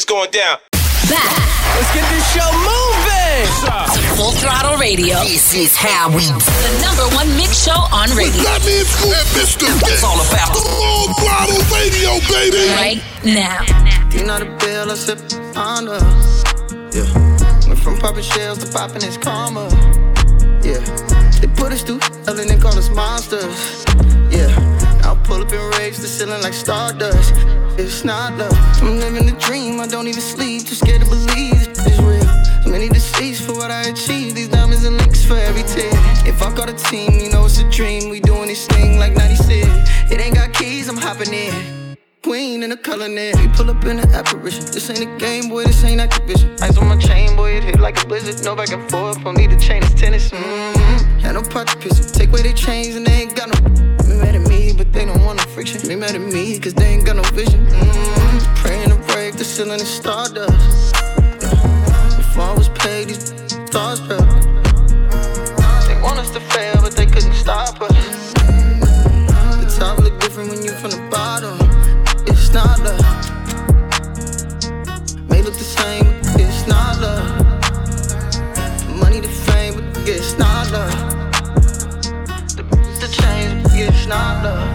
It's 0.00 0.08
going 0.08 0.30
down. 0.30 0.56
Let's 1.12 1.92
get 1.92 2.08
this 2.08 2.24
show 2.32 2.48
moving. 2.56 3.44
Full 4.16 4.32
Throttle 4.32 4.78
Radio. 4.78 5.20
This 5.28 5.52
is 5.52 5.76
how 5.76 6.08
we 6.08 6.24
do. 6.24 6.40
The 6.40 6.72
number 6.80 7.04
one 7.14 7.28
mix 7.36 7.64
show 7.68 7.76
on 7.92 8.08
radio. 8.16 8.40
That 8.48 8.64
means 8.64 8.88
Scoop 8.88 9.12
and 9.12 9.28
Mr. 9.36 9.68
Vince. 9.84 10.02
all 10.02 10.16
about 10.16 10.56
the 10.56 10.64
Full 10.64 11.12
Throttle 11.20 11.60
Radio, 11.68 12.16
baby. 12.32 12.64
Right 12.80 13.04
now. 13.28 13.60
You 14.16 14.24
know 14.24 14.38
the 14.40 14.48
bill 14.64 14.90
I 14.90 14.94
sip 14.96 15.20
under. 15.52 16.00
Yeah. 16.96 17.68
Went 17.68 17.80
from 17.80 17.98
popping 17.98 18.24
shells 18.24 18.64
to 18.64 18.72
popping 18.72 19.02
his 19.02 19.18
karma. 19.18 19.68
Yeah. 20.64 20.80
They 21.44 21.48
put 21.60 21.72
us 21.76 21.82
through 21.82 22.00
hell 22.24 22.40
and 22.40 22.48
they 22.48 22.56
call 22.56 22.72
us 22.72 22.88
monsters. 22.88 23.84
Yeah. 25.52 25.58
Now 25.58 25.66
pull 25.66 25.68
up 25.68 25.72
and 25.72 25.80
raise 25.80 26.00
the 26.00 26.08
ceiling 26.08 26.42
like 26.42 26.54
stardust. 26.54 27.34
It's 27.78 28.04
not 28.04 28.36
love. 28.36 28.52
I'm 28.82 28.98
living 28.98 29.28
a 29.28 29.38
dream. 29.38 29.80
I 29.80 29.86
don't 29.86 30.06
even 30.06 30.20
sleep. 30.20 30.66
Too 30.66 30.74
scared 30.74 31.02
to 31.02 31.08
believe 31.08 31.68
it's 31.68 31.98
real. 31.98 32.70
Many 32.70 32.88
deceits 32.88 33.40
for 33.40 33.52
what 33.54 33.70
I 33.70 33.82
achieved. 33.88 34.36
These 34.36 34.48
diamonds 34.48 34.84
and 34.84 34.96
links 34.96 35.24
for 35.24 35.36
every 35.36 35.62
tear. 35.62 35.90
If 36.26 36.42
I 36.42 36.54
got 36.54 36.68
a 36.68 36.74
team, 36.74 37.12
you 37.20 37.30
know 37.30 37.46
it's 37.46 37.58
a 37.58 37.68
dream. 37.70 38.10
We 38.10 38.20
doing 38.20 38.48
this 38.48 38.66
thing 38.66 38.98
like 38.98 39.14
96. 39.14 39.66
It 40.10 40.20
ain't 40.20 40.34
got 40.34 40.52
keys. 40.52 40.88
I'm 40.88 40.96
hopping 40.96 41.32
in. 41.32 41.96
Queen 42.22 42.62
in 42.62 42.72
a 42.72 43.08
net. 43.08 43.36
We 43.36 43.48
pull 43.48 43.70
up 43.70 43.84
in 43.84 43.98
an 43.98 44.10
apparition. 44.10 44.64
This 44.66 44.90
ain't 44.90 45.00
a 45.00 45.18
game, 45.18 45.48
boy. 45.48 45.64
This 45.64 45.82
ain't 45.84 46.00
Activision. 46.00 46.60
Ice 46.62 46.76
on 46.76 46.88
my 46.88 46.96
chain, 46.96 47.34
boy. 47.34 47.56
It 47.56 47.64
hit 47.64 47.80
like 47.80 48.02
a 48.02 48.06
blizzard. 48.06 48.44
No 48.44 48.54
back 48.54 48.70
and 48.72 48.88
forth. 48.90 49.22
Don't 49.24 49.36
need 49.36 49.52
a 49.52 49.58
chain. 49.58 49.82
It's 49.82 49.94
tennis. 49.94 50.30
Mm-hmm. 50.30 51.18
Had 51.18 51.34
no 51.34 51.42
pot 51.42 51.66
to 51.68 51.76
piss. 51.78 52.12
Take 52.12 52.28
away 52.28 52.42
their 52.42 52.52
chains 52.52 52.94
and 52.94 53.06
they 53.06 53.22
ain't 53.22 53.34
got 53.34 53.48
no. 53.48 53.89
Friction. 55.60 55.88
Be 55.88 55.94
mad 55.94 56.14
at 56.14 56.20
me, 56.22 56.58
cause 56.58 56.72
they 56.72 56.86
ain't 56.86 57.04
got 57.04 57.16
no 57.16 57.22
vision. 57.34 57.66
Mm-hmm. 57.66 58.54
Praying 58.62 58.88
to 58.88 58.96
break 59.12 59.34
the 59.36 59.44
ceiling 59.44 59.80
is 59.80 59.88
stardust. 59.88 60.96
If 62.18 62.38
I 62.38 62.54
was 62.56 62.70
paid, 62.70 63.08
these 63.08 63.34
stars 63.68 64.00
fell. 64.08 64.24
They 65.86 66.00
want 66.00 66.18
us 66.18 66.30
to 66.30 66.40
fail, 66.40 66.76
but 66.80 66.92
they 66.96 67.04
couldn't 67.04 67.34
stop 67.34 67.78
us. 67.82 68.32
The 69.60 69.68
top 69.78 69.98
look 69.98 70.18
different 70.20 70.48
when 70.48 70.62
you 70.64 70.72
from 70.80 70.92
the 70.92 71.08
bottom. 71.10 71.58
It's 72.26 72.54
not 72.54 72.78
love. 72.80 73.04
May 75.28 75.42
look 75.42 75.56
the 75.64 75.70
same, 75.80 76.06
but 76.32 76.40
it's 76.40 76.66
not 76.66 76.98
love. 77.04 77.28
Money 78.98 79.20
to 79.20 79.28
fame, 79.28 79.74
but 79.74 80.08
it's 80.08 80.38
not 80.38 80.70
love. 80.72 80.96
The, 82.56 82.62
the 83.02 83.08
change, 83.20 83.62
but 83.64 83.72
it's 83.74 84.06
not 84.06 84.42
love. 84.42 84.69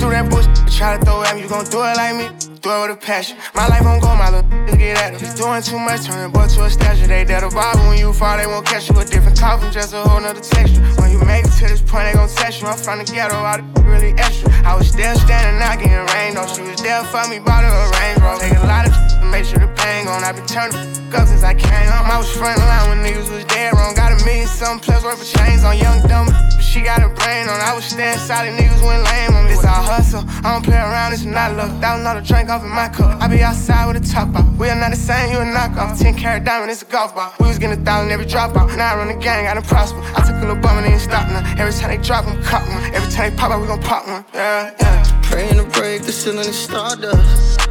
Through 0.00 0.16
that 0.16 0.30
bush, 0.32 0.48
try 0.74 0.96
to 0.96 1.04
throw 1.04 1.22
at 1.22 1.36
me, 1.36 1.42
you 1.42 1.48
gon' 1.48 1.68
do 1.68 1.84
it 1.84 1.96
like 2.00 2.16
me. 2.16 2.26
Do 2.60 2.68
it 2.72 2.80
with 2.88 2.96
a 2.96 3.00
passion. 3.00 3.36
My 3.54 3.68
life 3.68 3.84
on 3.84 4.00
go, 4.00 4.12
my 4.16 4.28
little 4.28 4.76
get 4.76 4.96
at. 5.00 5.20
He's 5.20 5.34
doing 5.36 5.62
too 5.62 5.78
much, 5.78 6.04
turning 6.04 6.32
boy 6.32 6.48
to 6.48 6.64
a 6.64 6.70
statue. 6.70 7.06
They 7.06 7.24
dead 7.24 7.44
a 7.44 7.48
Bible 7.48 7.88
when 7.88 7.98
you 7.98 8.12
fall, 8.12 8.36
they 8.36 8.46
won't 8.46 8.66
catch 8.66 8.88
you. 8.88 8.98
A 8.98 9.04
different 9.04 9.38
coffin, 9.38 9.70
just 9.72 9.94
a 9.94 10.00
whole 10.04 10.20
nother 10.20 10.40
texture. 10.40 10.80
When 11.00 11.10
you 11.12 11.20
make 11.24 11.44
it 11.44 11.52
to 11.60 11.68
this 11.68 11.80
point, 11.80 12.04
they 12.08 12.12
gon' 12.12 12.28
test 12.28 12.60
you. 12.60 12.68
I'm 12.68 12.76
from 12.76 12.98
the 12.98 13.04
ghetto, 13.04 13.36
the 13.40 13.82
really 13.84 14.12
extra. 14.16 14.52
I 14.64 14.74
was 14.76 14.88
still 14.88 15.14
standing 15.16 15.60
out 15.60 15.78
getting 15.80 16.04
rain 16.16 16.36
on. 16.36 16.48
She 16.48 16.62
was 16.62 16.80
there 16.82 17.04
for 17.04 17.24
me, 17.28 17.38
bought 17.38 17.64
her 17.64 17.72
a 17.72 17.88
Range 18.00 18.20
Rover. 18.20 18.40
Take 18.40 18.56
a 18.56 18.66
lot 18.66 18.88
of 18.88 19.09
make 19.30 19.44
sure 19.44 19.58
the 19.58 19.70
pain 19.78 20.04
gone. 20.04 20.24
I 20.24 20.32
been 20.32 20.46
turning 20.46 20.76
up 21.14 21.26
since 21.26 21.42
I 21.42 21.54
came 21.54 21.86
home. 21.86 22.10
I 22.10 22.18
was 22.18 22.30
front 22.30 22.58
line 22.58 22.90
when 22.90 22.98
niggas 23.06 23.30
was 23.30 23.44
dead 23.46 23.72
wrong. 23.72 23.94
Got 23.94 24.12
a 24.12 24.24
million 24.24 24.46
something 24.46 24.82
plus 24.82 25.02
worth 25.04 25.22
of 25.22 25.26
chains 25.26 25.62
on 25.64 25.78
young 25.78 26.02
dumb. 26.06 26.26
But 26.26 26.60
she 26.60 26.82
got 26.82 27.00
a 27.02 27.08
brain 27.08 27.48
on. 27.48 27.58
I 27.62 27.72
was 27.74 27.84
staying 27.84 28.18
solid, 28.18 28.52
niggas 28.58 28.82
went 28.82 29.02
lame 29.06 29.34
on 29.34 29.44
me. 29.46 29.54
This 29.54 29.64
all 29.64 29.82
hustle. 29.86 30.24
I 30.44 30.52
don't 30.52 30.64
play 30.64 30.76
around, 30.76 31.12
it's 31.14 31.24
not 31.24 31.56
luck. 31.56 31.70
Thousand 31.80 32.04
dollar 32.04 32.20
drink 32.20 32.50
off 32.50 32.62
in 32.62 32.70
my 32.70 32.88
cup. 32.88 33.22
I 33.22 33.28
be 33.28 33.40
outside 33.42 33.86
with 33.86 34.02
a 34.02 34.04
top 34.04 34.34
out. 34.34 34.46
We 34.58 34.68
are 34.68 34.76
not 34.76 34.90
the 34.90 34.96
same, 34.96 35.30
you 35.32 35.38
a 35.38 35.46
knockoff. 35.46 35.98
10 35.98 36.16
carat 36.16 36.44
diamond, 36.44 36.70
it's 36.70 36.82
a 36.82 36.86
golf 36.86 37.14
ball. 37.14 37.32
We 37.38 37.46
was 37.46 37.58
getting 37.58 37.80
a 37.80 37.84
thousand 37.84 38.10
every 38.10 38.26
drop 38.26 38.56
out. 38.56 38.68
Now 38.76 38.94
I 38.94 38.96
run 38.98 39.08
the 39.08 39.22
gang, 39.22 39.46
I 39.46 39.54
done 39.54 39.62
prosper. 39.62 40.00
I 40.16 40.26
took 40.26 40.36
a 40.36 40.40
little 40.40 40.56
bum 40.56 40.78
and 40.78 40.86
ain't 40.86 41.00
stop 41.00 41.28
now. 41.28 41.46
Every 41.58 41.72
time 41.72 41.90
they 41.90 42.02
drop 42.02 42.24
them, 42.26 42.42
cop 42.42 42.66
one. 42.66 42.82
Every 42.94 43.10
time 43.10 43.30
they 43.30 43.36
pop 43.36 43.50
out, 43.52 43.60
we 43.60 43.66
gon' 43.66 43.82
pop 43.82 44.06
one. 44.06 44.24
Yeah, 44.34 44.74
yeah. 44.80 45.20
Praying 45.22 45.56
to 45.56 45.64
break 45.78 46.02
the 46.02 46.12
ceiling 46.12 46.40
is 46.40 46.58
stardust. 46.58 47.69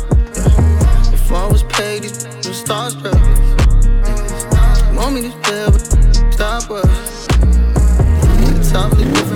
If 1.30 1.36
I 1.36 1.46
was 1.46 1.62
paid, 1.62 2.02
these 2.02 2.24
the 2.24 2.54
stars 2.56 2.96
fell. 2.96 3.14
Want 4.96 5.14
me 5.14 5.22
to 5.22 5.32
fail, 5.44 5.70
but 5.70 5.82
stop 6.34 6.72
us. 6.72 7.28
The 7.28 8.70
top 8.74 8.98
look 8.98 9.14
different 9.14 9.29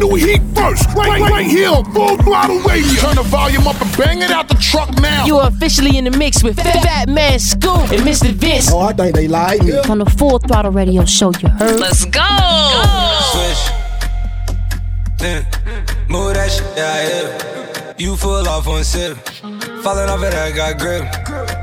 new 0.00 0.14
heat 0.14 0.40
first, 0.54 0.86
right, 0.96 1.20
right, 1.20 1.30
right 1.30 1.46
here 1.46 1.68
on 1.68 1.84
Full 1.92 2.16
Throttle 2.18 2.58
Radio. 2.60 3.00
Turn 3.00 3.16
the 3.16 3.22
volume 3.22 3.66
up 3.66 3.80
and 3.80 3.96
bang 3.96 4.22
it 4.22 4.30
out 4.30 4.48
the 4.48 4.54
truck 4.54 4.90
now. 5.00 5.26
You 5.26 5.36
are 5.36 5.48
officially 5.48 5.98
in 5.98 6.04
the 6.04 6.10
mix 6.10 6.42
with 6.42 6.56
Fatman 6.56 7.38
Scoop 7.38 7.92
and 7.92 8.02
Mr. 8.02 8.32
Vince. 8.32 8.70
Oh, 8.72 8.80
I 8.80 8.92
think 8.92 9.14
they 9.14 9.28
lied 9.28 9.62
me. 9.62 9.76
On 9.76 9.98
the 9.98 10.06
Full 10.06 10.38
Throttle 10.38 10.72
Radio 10.72 11.04
show, 11.04 11.32
you 11.40 11.48
heard? 11.48 11.78
Let's 11.78 12.04
go. 12.06 12.26
Switch. 13.32 13.62
Then 15.18 15.44
mm. 15.44 16.08
move 16.08 16.34
that 16.34 16.50
shit, 16.50 16.66
yeah, 16.76 17.08
yeah. 17.08 17.94
You 17.98 18.16
full 18.16 18.48
off 18.48 18.66
one 18.66 18.82
sip. 18.82 19.18
Falling 19.82 20.08
off 20.08 20.22
it, 20.22 20.32
I 20.32 20.50
got 20.52 20.78
grip. 20.78 21.04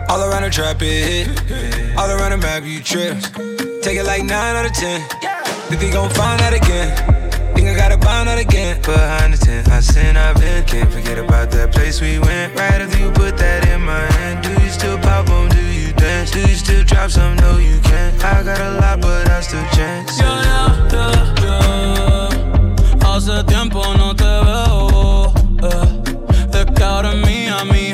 All 0.09 0.21
around 0.21 0.43
the 0.43 0.49
trap, 0.51 0.77
it 0.81 1.27
hit. 1.27 1.97
All 1.97 2.09
around 2.09 2.31
the 2.31 2.37
map, 2.37 2.63
you 2.63 2.79
trip. 2.81 3.17
Take 3.81 3.97
it 3.97 4.05
like 4.05 4.23
9 4.23 4.31
out 4.31 4.65
of 4.65 4.73
10. 4.73 5.01
Think 5.69 5.81
they 5.81 5.91
gon' 5.91 6.09
find 6.11 6.39
that 6.39 6.53
again. 6.53 7.26
Think 7.67 7.79
I 7.81 7.89
gotta 7.89 7.99
find 8.05 8.29
that 8.29 8.39
again. 8.39 8.81
Behind 8.81 9.33
the 9.33 9.37
tent, 9.45 9.67
I 9.67 9.81
sin, 9.81 10.15
I've 10.15 10.39
been. 10.39 10.63
Can't 10.63 10.89
forget 10.89 11.17
about 11.19 11.51
that 11.51 11.73
place 11.73 11.99
we 11.99 12.17
went. 12.17 12.55
Right 12.55 12.79
after 12.79 12.97
you 12.97 13.11
put 13.11 13.35
that 13.39 13.67
in 13.67 13.81
my 13.81 13.99
hand. 14.15 14.41
Do 14.41 14.51
you 14.63 14.69
still 14.69 14.97
pop 14.99 15.29
on? 15.29 15.49
Do 15.49 15.61
you 15.61 15.91
dance? 15.91 16.31
Do 16.31 16.39
you 16.39 16.55
still 16.55 16.85
drop 16.85 17.11
some? 17.11 17.35
No, 17.35 17.57
you 17.57 17.77
can't. 17.81 18.23
I 18.23 18.41
got 18.43 18.61
a 18.61 18.71
lot, 18.79 19.01
but 19.01 19.27
I 19.29 19.41
still 19.41 19.65
chance. 19.75 20.17
Ya, 20.17 20.31
ya, 20.47 20.61
ya, 20.95 21.07
ya. 21.43 22.29
Hace 23.03 23.43
tiempo 23.43 23.83
no 23.97 24.13
te 24.15 24.23
veo. 24.47 25.33
eh. 25.67 26.59
Es 26.59 26.65
que 26.73 26.83
ahora 26.85 27.11
es 27.11 27.17
mía 27.27 27.65
mi 27.65 27.91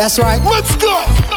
That's 0.00 0.18
right. 0.18 0.42
Let's 0.42 0.74
go. 0.76 1.29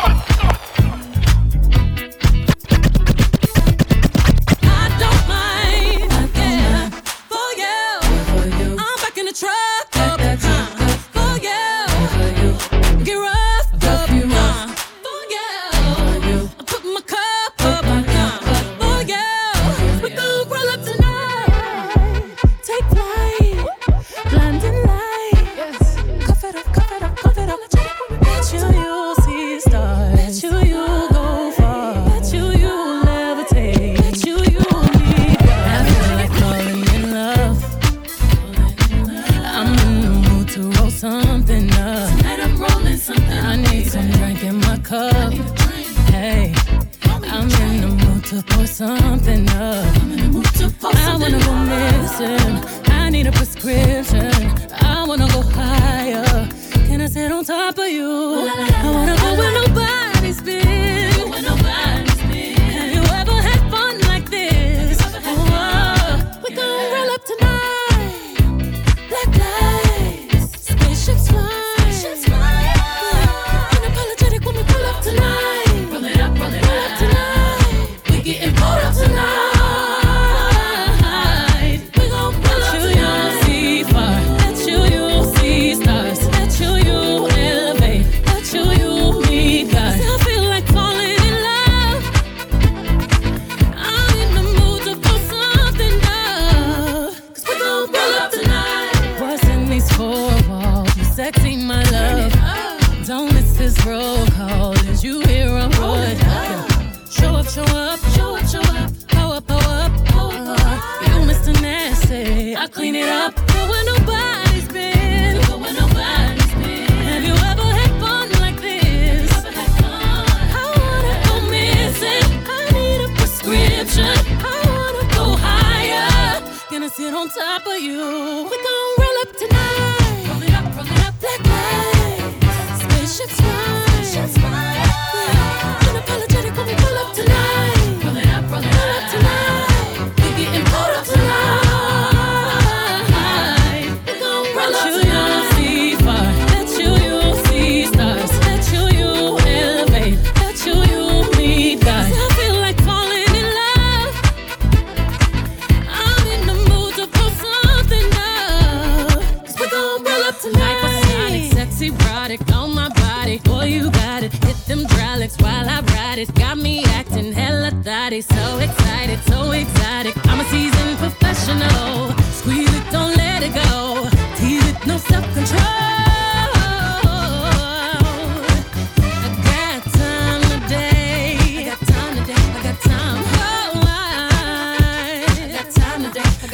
It's 166.23 166.31
got 166.39 166.57
me 166.57 166.85
acting 166.85 167.33
hella 167.33 167.71
thotty. 167.83 168.21
So 168.21 168.57
excited, 168.59 169.19
so 169.25 169.51
excited. 169.51 170.13
I'm 170.23 170.39
a 170.39 170.45
seasoned 170.45 170.97
professional. 170.97 172.13
Squeeze 172.31 172.73
it, 172.73 172.91
don't 172.93 173.17
let 173.17 173.43
it 173.43 173.53
go. 173.53 174.07
Tease 174.37 174.65
it, 174.69 174.87
no 174.87 174.95
self 174.99 175.25
control. 175.33 175.59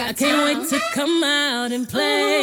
I 0.02 0.14
can't 0.14 0.44
wait 0.48 0.70
to 0.70 0.80
come 0.96 1.24
out 1.24 1.72
and 1.72 1.88
play. 1.88 2.39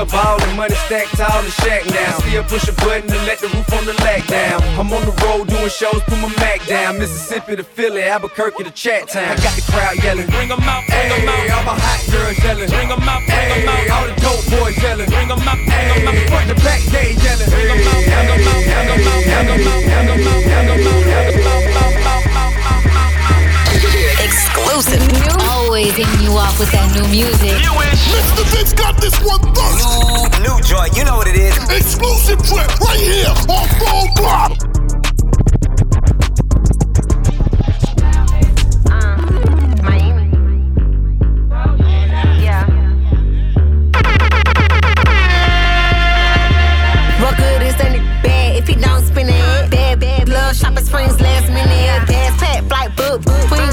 Still 0.00 0.16
ballin', 0.16 0.56
money 0.56 0.74
stacked 0.88 1.12
tall 1.12 1.42
the 1.42 1.50
shack 1.60 1.84
now. 1.92 2.16
Still 2.24 2.44
push 2.44 2.66
a 2.68 2.72
button 2.72 3.06
to 3.12 3.18
let 3.28 3.38
the 3.38 3.48
roof 3.52 3.68
on 3.76 3.84
the 3.84 3.92
lag 4.00 4.26
down. 4.28 4.62
I'm 4.80 4.88
on 4.96 5.04
the 5.04 5.12
road 5.20 5.48
doing 5.48 5.68
shows, 5.68 6.00
put 6.08 6.16
my 6.24 6.32
Mac 6.40 6.64
down. 6.64 6.96
Mississippi 6.98 7.56
to 7.56 7.62
Philly, 7.62 8.02
Albuquerque 8.04 8.64
to 8.64 8.70
Chat 8.70 9.08
Town. 9.08 9.28
I 9.28 9.36
got 9.36 9.52
the 9.52 9.64
crowd 9.70 10.02
yelling. 10.02 10.24
Bring 10.32 10.48
them 10.48 10.60
out, 10.64 10.88
bring 10.88 11.08
them 11.12 11.28
out. 11.28 11.50
All 11.52 11.64
my 11.68 11.76
hot 11.76 12.00
girls 12.08 12.38
yelling. 12.40 12.70
Bring 12.70 12.88
them 12.88 13.04
out, 13.04 13.20
bring 13.28 13.48
them 13.52 13.68
out. 13.68 13.90
All 13.92 14.06
the 14.08 14.16
dope 14.24 14.44
boys 14.48 14.80
yelling. 14.80 15.04
Bring 15.04 15.28
them 15.28 15.44
out, 15.44 15.60
bring 15.68 15.88
them 15.92 16.08
out. 16.08 16.28
Front 16.32 16.48
to 16.48 16.56
back, 16.64 16.80
they 16.88 17.12
yelling. 17.20 17.50
Bring 17.52 17.68
them 17.68 17.84
out, 17.84 18.00
bring 18.00 18.24
them 18.24 18.40
out, 18.40 18.56
bring 18.56 18.88
them 18.88 19.04
out, 19.04 19.20
bring 19.20 19.52
them 19.52 19.60
out, 19.60 19.84
bring 19.84 20.08
them 20.08 20.16
out, 20.16 20.16
bring 20.16 20.48
them 20.48 20.72
out, 20.72 20.80
bring 20.80 21.44
them 21.44 21.68
out. 21.68 21.69
Exclusive. 24.80 25.40
Always 25.42 25.94
hitting 25.94 26.24
you 26.24 26.38
off 26.38 26.58
with 26.58 26.72
that 26.72 26.88
new 26.96 27.06
music. 27.08 27.52
Mr. 27.52 28.44
Vince 28.48 28.72
got 28.72 28.96
this 28.98 29.12
one 29.20 29.40
first. 29.52 30.40
New, 30.40 30.54
new 30.54 30.62
joint, 30.62 30.96
you 30.96 31.04
know 31.04 31.16
what 31.16 31.28
it 31.28 31.36
is. 31.36 31.54
Exclusive 31.68 32.38
trip 32.48 32.80
right 32.80 32.98
here 32.98 33.28
on 33.28 33.68
Full 33.76 34.08
Throttle. 34.16 34.69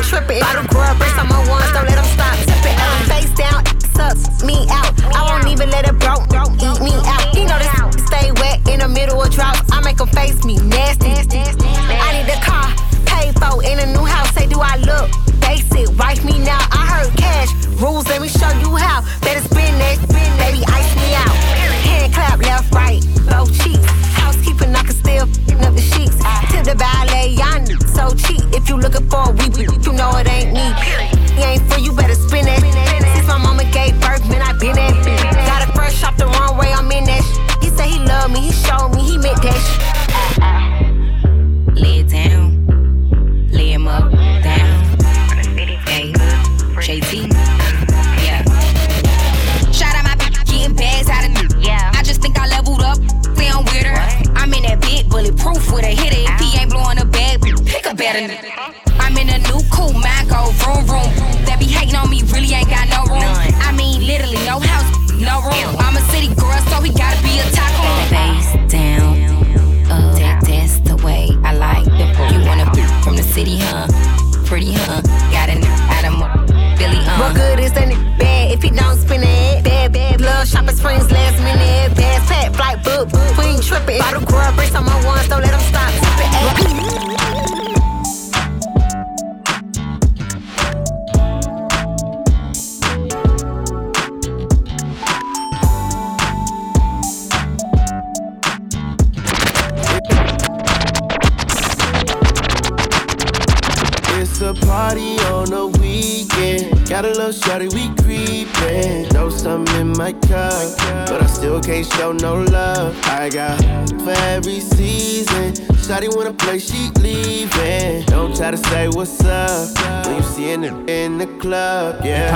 Tripping. 0.08 0.40
Bottle 0.40 0.64
grub, 0.72 0.98
bricks 0.98 1.18
on 1.20 1.28
my 1.28 1.40
ones, 1.50 1.70
don't 1.76 1.86
let 1.86 2.00
them 2.00 2.10
stop 2.16 2.36
tipping. 2.48 2.78
Face 3.12 3.32
down, 3.36 3.60
sucks 3.92 4.44
me 4.44 4.66
out. 4.72 4.92
I 5.14 5.22
won't 5.28 5.48
even 5.52 5.70
let 5.70 5.84
it 5.88 6.00
broke, 6.00 6.24
eat 6.64 6.80
me 6.80 6.96
out. 7.04 7.36
You 7.36 7.46
know 7.46 7.60
this 7.60 8.08
stay 8.08 8.32
wet 8.40 8.64
in 8.72 8.80
the 8.80 8.88
middle 8.88 9.22
of 9.22 9.30
drought. 9.32 9.60
I 9.72 9.82
make 9.82 10.00
'em 10.00 10.08
face 10.08 10.44
me 10.46 10.56
nasty. 10.58 11.12
I 11.12 12.10
need 12.16 12.28
the 12.32 12.40
car, 12.42 12.68
paid 13.06 13.36
for 13.40 13.62
in 13.64 13.80
a 13.80 13.88
new 13.96 14.06
house. 14.06 14.32
Say, 14.34 14.48
do 14.48 14.60
I 14.62 14.78
look 14.78 15.12
basic? 15.42 15.88
Wife 16.00 16.24
me 16.24 16.40
now. 16.40 16.64
I 16.72 16.84
heard 16.94 17.12
cash 17.18 17.52
rules. 17.82 18.08
Let 18.08 18.22
me 18.22 18.30
show 18.30 18.52
you 18.64 18.76
how. 18.76 19.04
Better 19.22 19.42
spin 19.42 19.74
that, 19.80 19.98
spin, 20.08 20.32
baby, 20.40 20.64
ice 20.80 20.92
me 20.96 21.08
out. 21.16 21.36
Hand 21.88 22.14
clap 22.14 22.40
left, 22.40 22.74
right, 22.74 23.02
both 23.30 23.52
cheeks. 23.62 23.86
Housekeeping, 24.22 24.74
I 24.76 24.84
can 24.84 24.96
still 24.96 25.24
up 25.66 25.74
the 25.76 25.82
sheets. 25.82 26.18
Tip 26.52 26.64
the 26.64 26.78
n- 26.86 27.07
so 28.10 28.16
cheap. 28.16 28.42
If 28.54 28.70
you 28.70 28.78
looking 28.78 29.08
for 29.10 29.30
a 29.30 29.32
weep, 29.32 29.58
you 29.58 29.94
know 29.94 30.12
it 30.18 30.30
ain't 30.30 30.54
me. 30.54 30.66
He 31.36 31.42
ain't 31.44 31.72
for 31.72 31.80
you, 31.80 31.92
better 31.92 32.16
spin 32.16 32.48
it. 32.48 32.62
Since 33.16 33.28
my 33.28 33.38
mama 33.38 33.64
gave 33.72 34.00
birth, 34.02 34.28
man, 34.30 34.42
I 34.42 34.54
been 34.54 34.76
that. 34.76 34.94
Got 35.48 35.68
it 35.68 35.74
fresh 35.76 36.04
off 36.04 36.18
the 36.18 36.28
runway, 36.28 36.72
I'm 36.72 36.92
in 36.92 37.06
that. 37.06 37.24
He 37.62 37.70
said 37.70 37.88
he 37.88 38.00
loved 38.00 38.34
me, 38.34 38.42
he 38.42 38.52
showed 38.52 38.90
me, 38.90 39.02
he 39.04 39.18
meant 39.18 39.42
that. 39.42 39.97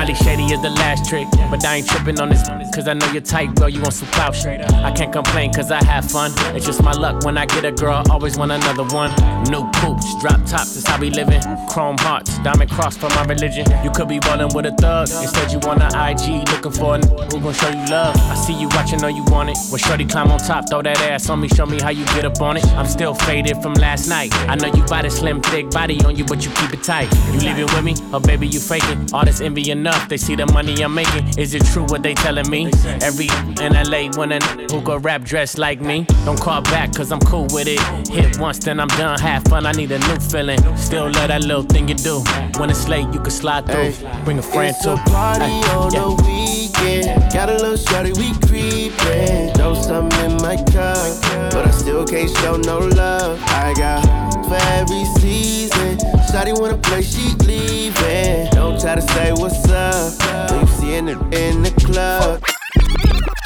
Probably 0.01 0.15
shady 0.15 0.45
is 0.45 0.59
the 0.63 0.71
last 0.71 1.07
trick, 1.07 1.27
but 1.51 1.63
I 1.63 1.75
ain't 1.75 1.87
tripping 1.87 2.19
on 2.19 2.29
this 2.29 2.41
cause 2.73 2.87
I 2.87 2.93
know 2.93 3.05
you're 3.11 3.21
tight, 3.21 3.53
bro. 3.53 3.67
You 3.67 3.81
want 3.81 3.93
some 3.93 4.07
clout. 4.07 4.35
I 4.47 4.91
can't 4.91 5.13
complain 5.13 5.53
cause 5.53 5.69
I 5.69 5.83
have 5.83 6.09
fun. 6.09 6.31
It's 6.55 6.65
just 6.65 6.81
my 6.81 6.91
luck 6.91 7.23
when 7.23 7.37
I 7.37 7.45
get 7.45 7.65
a 7.65 7.71
girl, 7.71 8.01
always 8.09 8.35
want 8.35 8.51
another 8.51 8.83
one. 8.85 9.11
New 9.51 9.69
poops, 9.73 10.19
drop 10.19 10.43
tops, 10.47 10.73
that's 10.73 10.87
how 10.87 10.99
we 10.99 11.11
living. 11.11 11.39
Chrome 11.69 11.97
hearts, 11.99 12.30
diamond 12.43 12.71
cross 12.71 12.97
for 12.97 13.09
my 13.09 13.23
religion. 13.25 13.65
You 13.83 13.91
could 13.91 14.07
be 14.07 14.19
ballin' 14.19 14.49
with 14.53 14.65
a 14.65 14.71
thug. 14.71 15.09
Instead, 15.09 15.51
you 15.51 15.59
on 15.69 15.79
the 15.79 15.87
IG 15.87 16.47
looking 16.51 16.71
for 16.71 16.95
a 16.95 16.97
n- 16.97 17.03
who 17.31 17.39
gon' 17.39 17.53
show 17.53 17.69
you 17.69 17.85
love. 17.89 18.15
I 18.17 18.35
see 18.35 18.53
you 18.53 18.67
watching, 18.69 18.99
know 18.99 19.07
you 19.07 19.23
want 19.25 19.49
it. 19.49 19.57
When 19.69 19.79
Shorty 19.79 20.05
climb 20.05 20.31
on 20.31 20.39
top, 20.39 20.69
throw 20.69 20.81
that 20.81 20.99
ass 21.01 21.29
on 21.29 21.39
me, 21.41 21.47
show 21.49 21.65
me 21.65 21.79
how 21.79 21.89
you 21.89 22.05
get 22.07 22.25
up 22.25 22.41
on 22.41 22.57
it. 22.57 22.65
I'm 22.73 22.87
still 22.87 23.13
faded 23.13 23.57
from 23.61 23.73
last 23.75 24.07
night. 24.09 24.33
I 24.49 24.55
know 24.55 24.67
you 24.67 24.85
got 24.87 25.05
a 25.05 25.09
slim, 25.11 25.41
thick 25.41 25.69
body 25.71 25.99
on 26.05 26.15
you, 26.15 26.25
but 26.25 26.43
you 26.45 26.51
keep 26.51 26.73
it 26.73 26.83
tight. 26.83 27.09
You 27.33 27.39
leaving 27.39 27.65
with 27.75 27.83
me, 27.83 27.95
or 28.13 28.19
baby, 28.19 28.47
you 28.47 28.59
faking? 28.59 29.09
All 29.13 29.25
this 29.25 29.41
envy 29.41 29.71
enough, 29.71 30.07
they 30.09 30.17
see 30.17 30.35
the 30.35 30.45
money 30.47 30.81
I'm 30.83 30.93
making. 30.93 31.27
Is 31.37 31.53
it 31.53 31.65
true 31.65 31.83
what 31.85 32.03
they 32.03 32.13
telling 32.13 32.49
me? 32.49 32.71
Every 33.01 33.27
in 33.63 33.73
LA 33.73 34.09
when 34.17 34.31
a 34.31 34.35
n- 34.35 34.67
who 34.71 34.81
go 34.81 34.97
rap 34.97 35.23
dressed 35.23 35.57
like 35.57 35.81
me. 35.81 36.05
Don't 36.25 36.39
call 36.39 36.61
back, 36.61 36.93
cause 36.93 37.11
I'm 37.11 37.19
cool 37.21 37.47
with 37.51 37.67
it. 37.67 37.79
Hit 38.09 38.39
once, 38.39 38.59
then 38.59 38.79
I'm 38.79 38.87
done. 38.89 39.19
Have 39.19 39.43
fun, 39.43 39.65
I 39.65 39.71
need 39.73 39.91
a 39.91 39.99
new 39.99 40.19
feeling. 40.19 40.59
Still 40.77 41.05
love 41.05 41.27
that 41.29 41.41
little 41.43 41.63
thing 41.63 41.87
you 41.87 41.95
do. 41.95 42.23
When 42.59 42.69
it's 42.69 42.87
late, 42.87 43.07
you 43.13 43.19
can 43.19 43.31
slide 43.31 43.65
through. 43.65 43.93
Bring 44.23 44.37
a 44.39 44.41
friend 44.43 44.69
It's 44.75 44.83
too. 44.83 44.91
a 44.91 44.97
party 45.09 45.45
Ay, 45.45 45.75
on 45.75 45.91
yeah. 45.93 46.01
the 46.01 46.09
weekend. 46.25 47.33
Got 47.33 47.49
a 47.49 47.53
little 47.53 47.77
shawty, 47.77 48.15
we 48.17 48.33
creepin'. 48.47 49.53
Know 49.57 49.73
something 49.73 50.31
in 50.31 50.37
my 50.41 50.57
cup, 50.57 51.51
but 51.51 51.65
I 51.67 51.71
still 51.71 52.05
can't 52.05 52.29
show 52.37 52.57
no 52.57 52.79
love. 52.79 53.41
I 53.47 53.73
got 53.73 54.03
for 54.47 54.55
every 54.79 55.05
season. 55.19 55.97
Shawty 56.31 56.59
wanna 56.59 56.77
play, 56.77 57.01
she 57.01 57.33
leaving. 57.45 58.49
Don't 58.51 58.79
try 58.79 58.95
to 58.95 59.01
say 59.01 59.31
what's 59.33 59.67
up 59.69 60.51
when 60.51 60.61
you 60.61 60.67
seeing 60.79 61.07
it 61.07 61.17
in 61.33 61.63
the 61.63 61.71
club. 61.85 62.43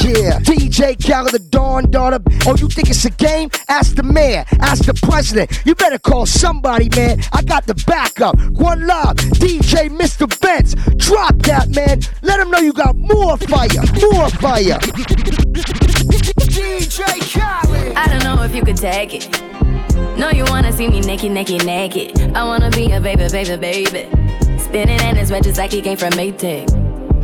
Yeah, 0.05 0.37
DJ 0.37 0.93
Khaled, 1.03 1.31
the 1.31 1.39
Dawn 1.39 1.89
daughter. 1.89 2.19
Oh, 2.45 2.55
you 2.55 2.67
think 2.69 2.91
it's 2.91 3.05
a 3.05 3.09
game? 3.09 3.49
Ask 3.67 3.95
the 3.95 4.03
mayor, 4.03 4.45
ask 4.59 4.85
the 4.85 4.93
president. 4.93 5.49
You 5.65 5.73
better 5.73 5.97
call 5.97 6.27
somebody, 6.27 6.89
man. 6.95 7.23
I 7.33 7.41
got 7.41 7.65
the 7.65 7.73
backup. 7.87 8.39
One 8.51 8.85
love, 8.85 9.15
DJ 9.15 9.89
Mr. 9.89 10.31
Vince. 10.41 10.75
Drop 10.97 11.35
that, 11.49 11.69
man. 11.73 12.01
Let 12.21 12.37
them 12.37 12.51
know 12.51 12.59
you 12.59 12.71
got 12.71 12.95
more 12.95 13.35
fire, 13.37 13.67
more 14.11 14.29
fire. 14.29 14.77
DJ 16.53 17.01
Khaled. 17.33 17.95
I 17.95 18.07
don't 18.07 18.23
know 18.23 18.43
if 18.43 18.53
you 18.53 18.63
could 18.63 18.77
take 18.77 19.15
it. 19.15 19.41
No, 20.19 20.29
you 20.29 20.43
wanna 20.45 20.71
see 20.71 20.87
me 20.87 21.01
naked, 21.01 21.31
naked, 21.31 21.65
naked. 21.65 22.31
I 22.35 22.43
wanna 22.43 22.69
be 22.69 22.91
a 22.91 23.01
baby, 23.01 23.27
baby, 23.31 23.57
baby. 23.57 24.07
Spinning 24.59 25.01
in 25.01 25.15
his 25.15 25.31
red 25.31 25.43
just 25.43 25.57
like 25.57 25.71
he 25.71 25.81
came 25.81 25.97
from 25.97 26.11
Maytag. 26.11 26.69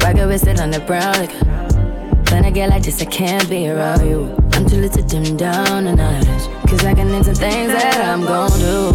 Rocket 0.02 0.26
with 0.26 0.48
it 0.48 0.60
on 0.60 0.72
the 0.72 0.80
brown. 0.80 1.14
Like, 1.14 1.81
when 2.32 2.46
I 2.46 2.52
get 2.52 2.70
like 2.70 2.84
this, 2.84 3.02
I 3.02 3.06
can't 3.06 3.48
be 3.50 3.70
around 3.70 4.08
you. 4.08 4.36
I'm 4.54 4.66
too 4.68 4.78
little 4.78 5.02
to 5.02 5.04
dim 5.04 5.38
down 5.38 5.88
a 5.88 5.96
notch. 5.96 6.48
Cause 6.70 6.86
I 6.86 6.94
can 6.94 7.10
into 7.10 7.34
things 7.34 7.74
that 7.74 8.02
I'm 8.02 8.22
gon' 8.22 8.50
do. 8.60 8.92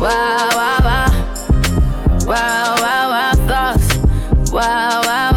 Wow, 0.00 0.48
wow, 0.52 0.78
wow. 0.82 1.24
Wow, 2.26 2.74
wow, 2.80 3.10
wow, 3.10 3.32
thoughts. 3.46 3.94
popping. 4.50 5.33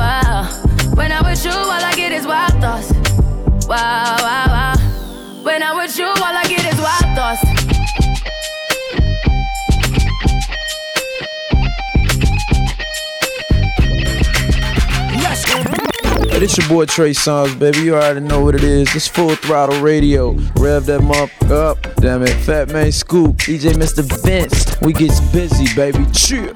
But 16.38 16.44
it's 16.44 16.56
your 16.56 16.68
boy 16.68 16.86
Trey 16.86 17.14
Songz, 17.14 17.58
baby. 17.58 17.80
You 17.80 17.96
already 17.96 18.20
know 18.20 18.42
what 18.42 18.54
it 18.54 18.64
is. 18.64 18.96
It's 18.96 19.08
Full 19.08 19.34
Throttle 19.38 19.82
Radio. 19.82 20.34
Rev 20.60 20.86
that 20.86 21.02
mump 21.02 21.32
up. 21.50 21.80
Damn 21.96 22.22
it. 22.22 22.30
Fatman 22.46 22.94
Scoop. 22.94 23.38
DJ 23.38 23.74
Mr. 23.74 24.04
Vince. 24.22 24.80
We 24.82 24.94
gets 24.94 25.20
busy, 25.32 25.66
baby. 25.74 26.06
Chill. 26.14 26.54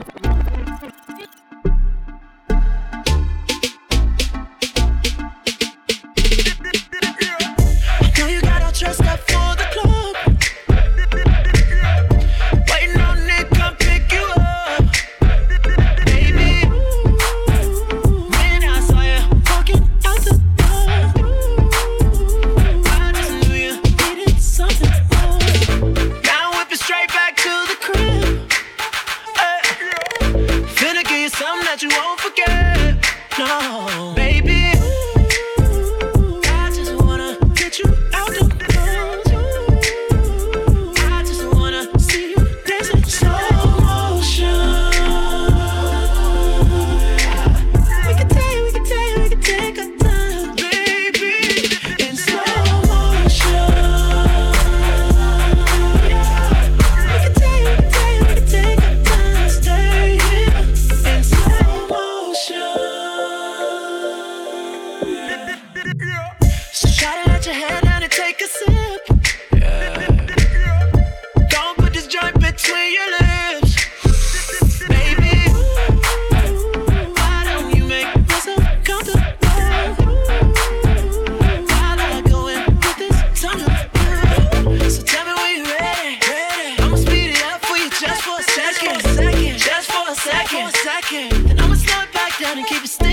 second. 90.48 91.48
Then 91.48 91.60
I'ma 91.60 91.76
slow 91.76 92.02
it 92.02 92.14
back 92.14 92.40
down 92.40 92.58
and 92.58 92.68
keep 92.68 92.84
it 92.84 92.88
steady. 92.88 93.11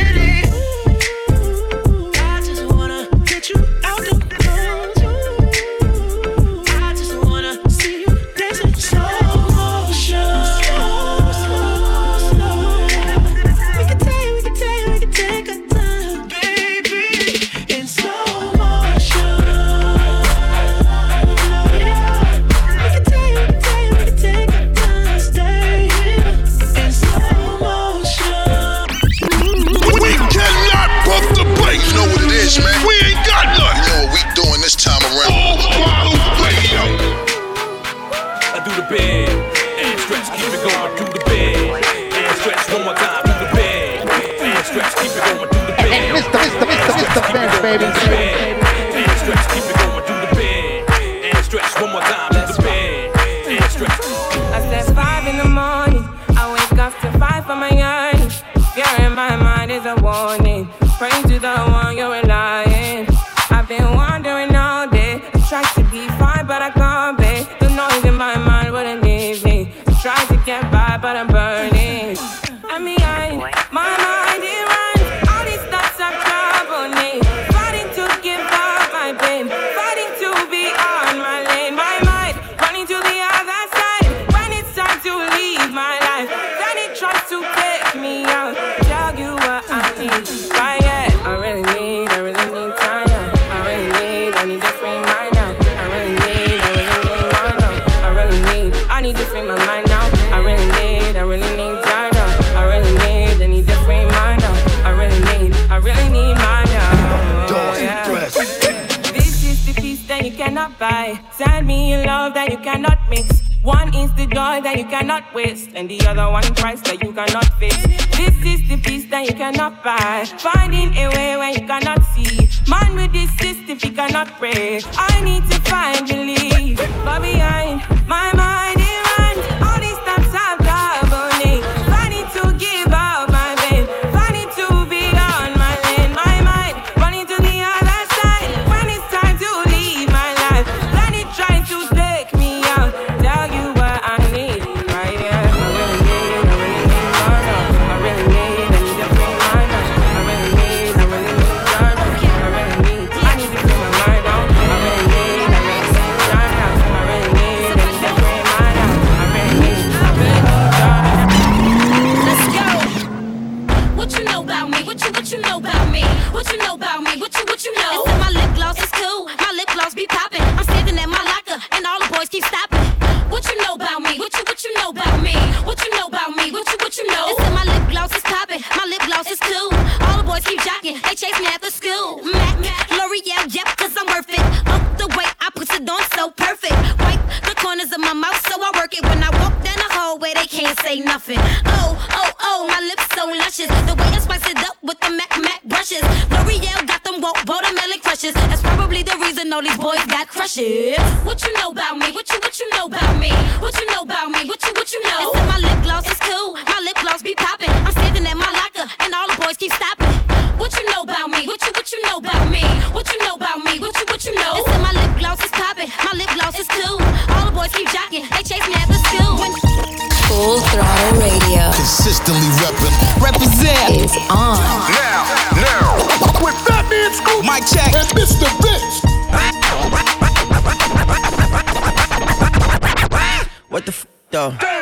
by. 110.78 111.20
Send 111.32 111.66
me 111.66 111.94
a 111.94 112.04
love 112.06 112.34
that 112.34 112.50
you 112.50 112.58
cannot 112.58 112.98
mix. 113.10 113.42
One 113.62 113.94
is 113.94 114.10
the 114.14 114.26
joy 114.26 114.60
that 114.62 114.78
you 114.78 114.84
cannot 114.86 115.34
waste, 115.34 115.70
and 115.74 115.90
the 115.90 116.00
other 116.06 116.30
one 116.30 116.54
price 116.54 116.80
that 116.82 117.02
you 117.02 117.12
cannot 117.12 117.46
fix. 117.58 117.76
This 118.16 118.36
is 118.46 118.68
the 118.68 118.78
peace 118.82 119.06
that 119.10 119.26
you 119.26 119.34
cannot 119.34 119.82
buy. 119.82 120.24
Finding 120.38 120.94
a 120.96 121.08
way 121.08 121.36
where 121.36 121.50
you 121.50 121.66
cannot 121.66 122.02
see. 122.14 122.48
Man 122.68 122.94
with 122.94 123.12
this 123.12 123.30
system, 123.36 123.78
he 123.78 123.90
cannot 123.90 124.28
pray. 124.38 124.80
I 124.96 125.20
need 125.22 125.44
to 125.50 125.60
find 125.68 126.08
relief. 126.08 126.78
But 127.04 127.20
behind 127.22 127.82
my 128.06 128.32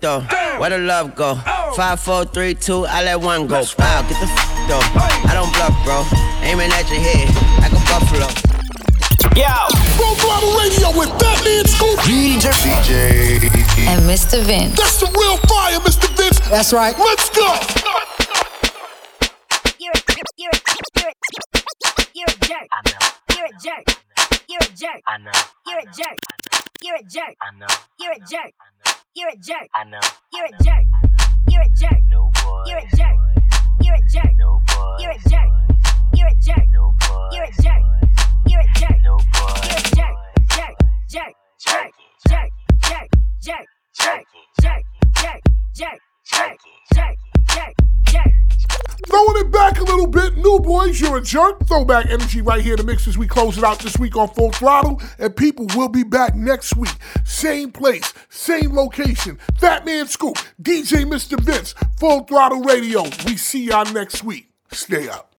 though? 0.00 0.20
Where 0.58 0.70
the 0.70 0.78
love 0.78 1.14
go? 1.14 1.38
Oh. 1.46 1.72
Five, 1.76 2.00
four, 2.00 2.24
three, 2.24 2.54
two, 2.54 2.86
I 2.86 3.04
let 3.04 3.20
one 3.20 3.46
go. 3.46 3.62
Wow, 3.78 4.02
get 4.02 4.20
the 4.20 4.28
f 4.28 4.68
though. 4.68 4.80
I 5.28 5.32
don't 5.34 5.52
bluff, 5.52 5.74
bro. 5.84 6.04
Aiming 6.42 6.70
at 6.72 6.88
your 6.88 7.00
head 7.00 7.28
like 7.60 7.72
a 7.72 7.82
buffalo. 7.90 8.28
Yo. 9.36 9.52
Full 9.96 10.14
Throttle 10.16 10.56
Radio 10.56 10.88
with 10.96 11.10
Fatman 11.20 11.66
Scoop. 11.68 11.98
DJ. 12.00 12.48
DJ. 12.64 13.86
And 13.86 14.02
Mr. 14.08 14.40
Vince. 14.42 14.76
That's 14.76 15.00
the 15.00 15.06
real 15.06 15.36
fire, 15.48 15.78
Mr. 15.80 16.08
Vince. 16.16 16.40
That's 16.48 16.72
right. 16.72 16.96
Let's 16.98 17.28
go. 17.30 17.44
You're 19.78 19.92
a, 19.92 20.00
you're 20.38 20.50
a, 20.50 20.60
you're 20.96 21.08
a, 21.08 21.14
you're 22.14 22.26
a 22.28 22.46
jerk. 22.46 22.68
I 22.72 22.80
know. 22.88 23.36
You're 23.36 23.46
a 23.46 23.52
jerk. 23.60 23.84
You're 24.48 24.62
a 24.62 24.76
jerk. 24.76 25.00
I 25.06 25.18
know. 25.18 25.32
You're 25.66 25.78
a 25.78 25.84
jerk. 25.84 26.18
You're 26.82 26.96
a 26.96 27.02
jerk. 27.02 27.34
I 27.42 27.58
know. 27.58 27.66
You're 28.00 28.12
a 28.12 28.18
jerk. 28.20 28.52
You're 29.16 29.30
a 29.30 29.36
jerk. 29.36 29.66
I 29.74 29.84
know. 29.84 29.98
You're 30.30 30.44
a 30.44 30.62
jerk. 30.62 30.84
You're 31.48 31.62
a 31.62 31.70
jerk. 31.70 32.02
No 32.10 32.30
boy. 32.44 32.64
You're 32.66 32.76
a 32.76 32.82
jerk. 32.94 33.16
You're 33.80 33.94
a 33.94 34.00
jerk. 34.12 34.36
No 34.38 34.60
boy. 34.66 34.96
You're 35.00 35.10
a 35.10 35.18
jerk. 35.30 35.50
You're 36.14 36.28
a 36.28 36.34
jerk. 36.34 36.68
No 36.74 36.92
boy. 37.00 37.28
You're 37.32 37.44
a 37.44 37.62
jerk. 37.62 37.82
You're 38.46 38.60
a 38.60 38.78
jerk. 38.78 39.02
No 39.02 39.16
boy. 39.16 39.56
You're 39.64 39.78
a 39.78 39.96
jerk. 39.96 40.16
Jerk. 40.52 40.74
Jerk. 41.08 41.32
Jerk. 41.64 41.92
Jerk. 42.28 42.50
Jerk. 42.84 43.08
Jerk. 43.40 43.66
Jerk. 43.96 44.26
Jerk. 44.60 44.84
Jerk. 45.16 45.42
Jerk. 45.72 46.00
Jerk. 46.28 46.58
Jerk. 46.92 47.16
Jerk. 47.48 47.74
Jerk. 48.04 48.45
Throwing 49.06 49.46
it 49.46 49.50
back 49.52 49.78
a 49.78 49.84
little 49.84 50.06
bit, 50.06 50.36
new 50.36 50.58
boys, 50.58 51.00
you're 51.00 51.18
a 51.18 51.22
jerk. 51.22 51.66
Throwback 51.66 52.06
energy 52.06 52.40
right 52.42 52.62
here 52.62 52.76
the 52.76 52.84
mix 52.84 53.06
as 53.06 53.16
we 53.16 53.26
close 53.26 53.56
it 53.56 53.64
out 53.64 53.78
this 53.78 53.98
week 53.98 54.16
on 54.16 54.28
Full 54.28 54.50
Throttle. 54.52 55.00
And 55.18 55.34
people 55.34 55.66
will 55.74 55.88
be 55.88 56.02
back 56.02 56.34
next 56.34 56.76
week. 56.76 56.94
Same 57.24 57.70
place, 57.70 58.12
same 58.28 58.74
location. 58.74 59.38
Fatman 59.60 60.08
Scoop, 60.08 60.36
DJ 60.60 61.04
Mr. 61.04 61.38
Vince, 61.40 61.74
Full 61.98 62.24
Throttle 62.24 62.62
Radio. 62.62 63.04
We 63.24 63.36
see 63.36 63.64
y'all 63.64 63.90
next 63.92 64.24
week. 64.24 64.50
Stay 64.72 65.08
up. 65.08 65.32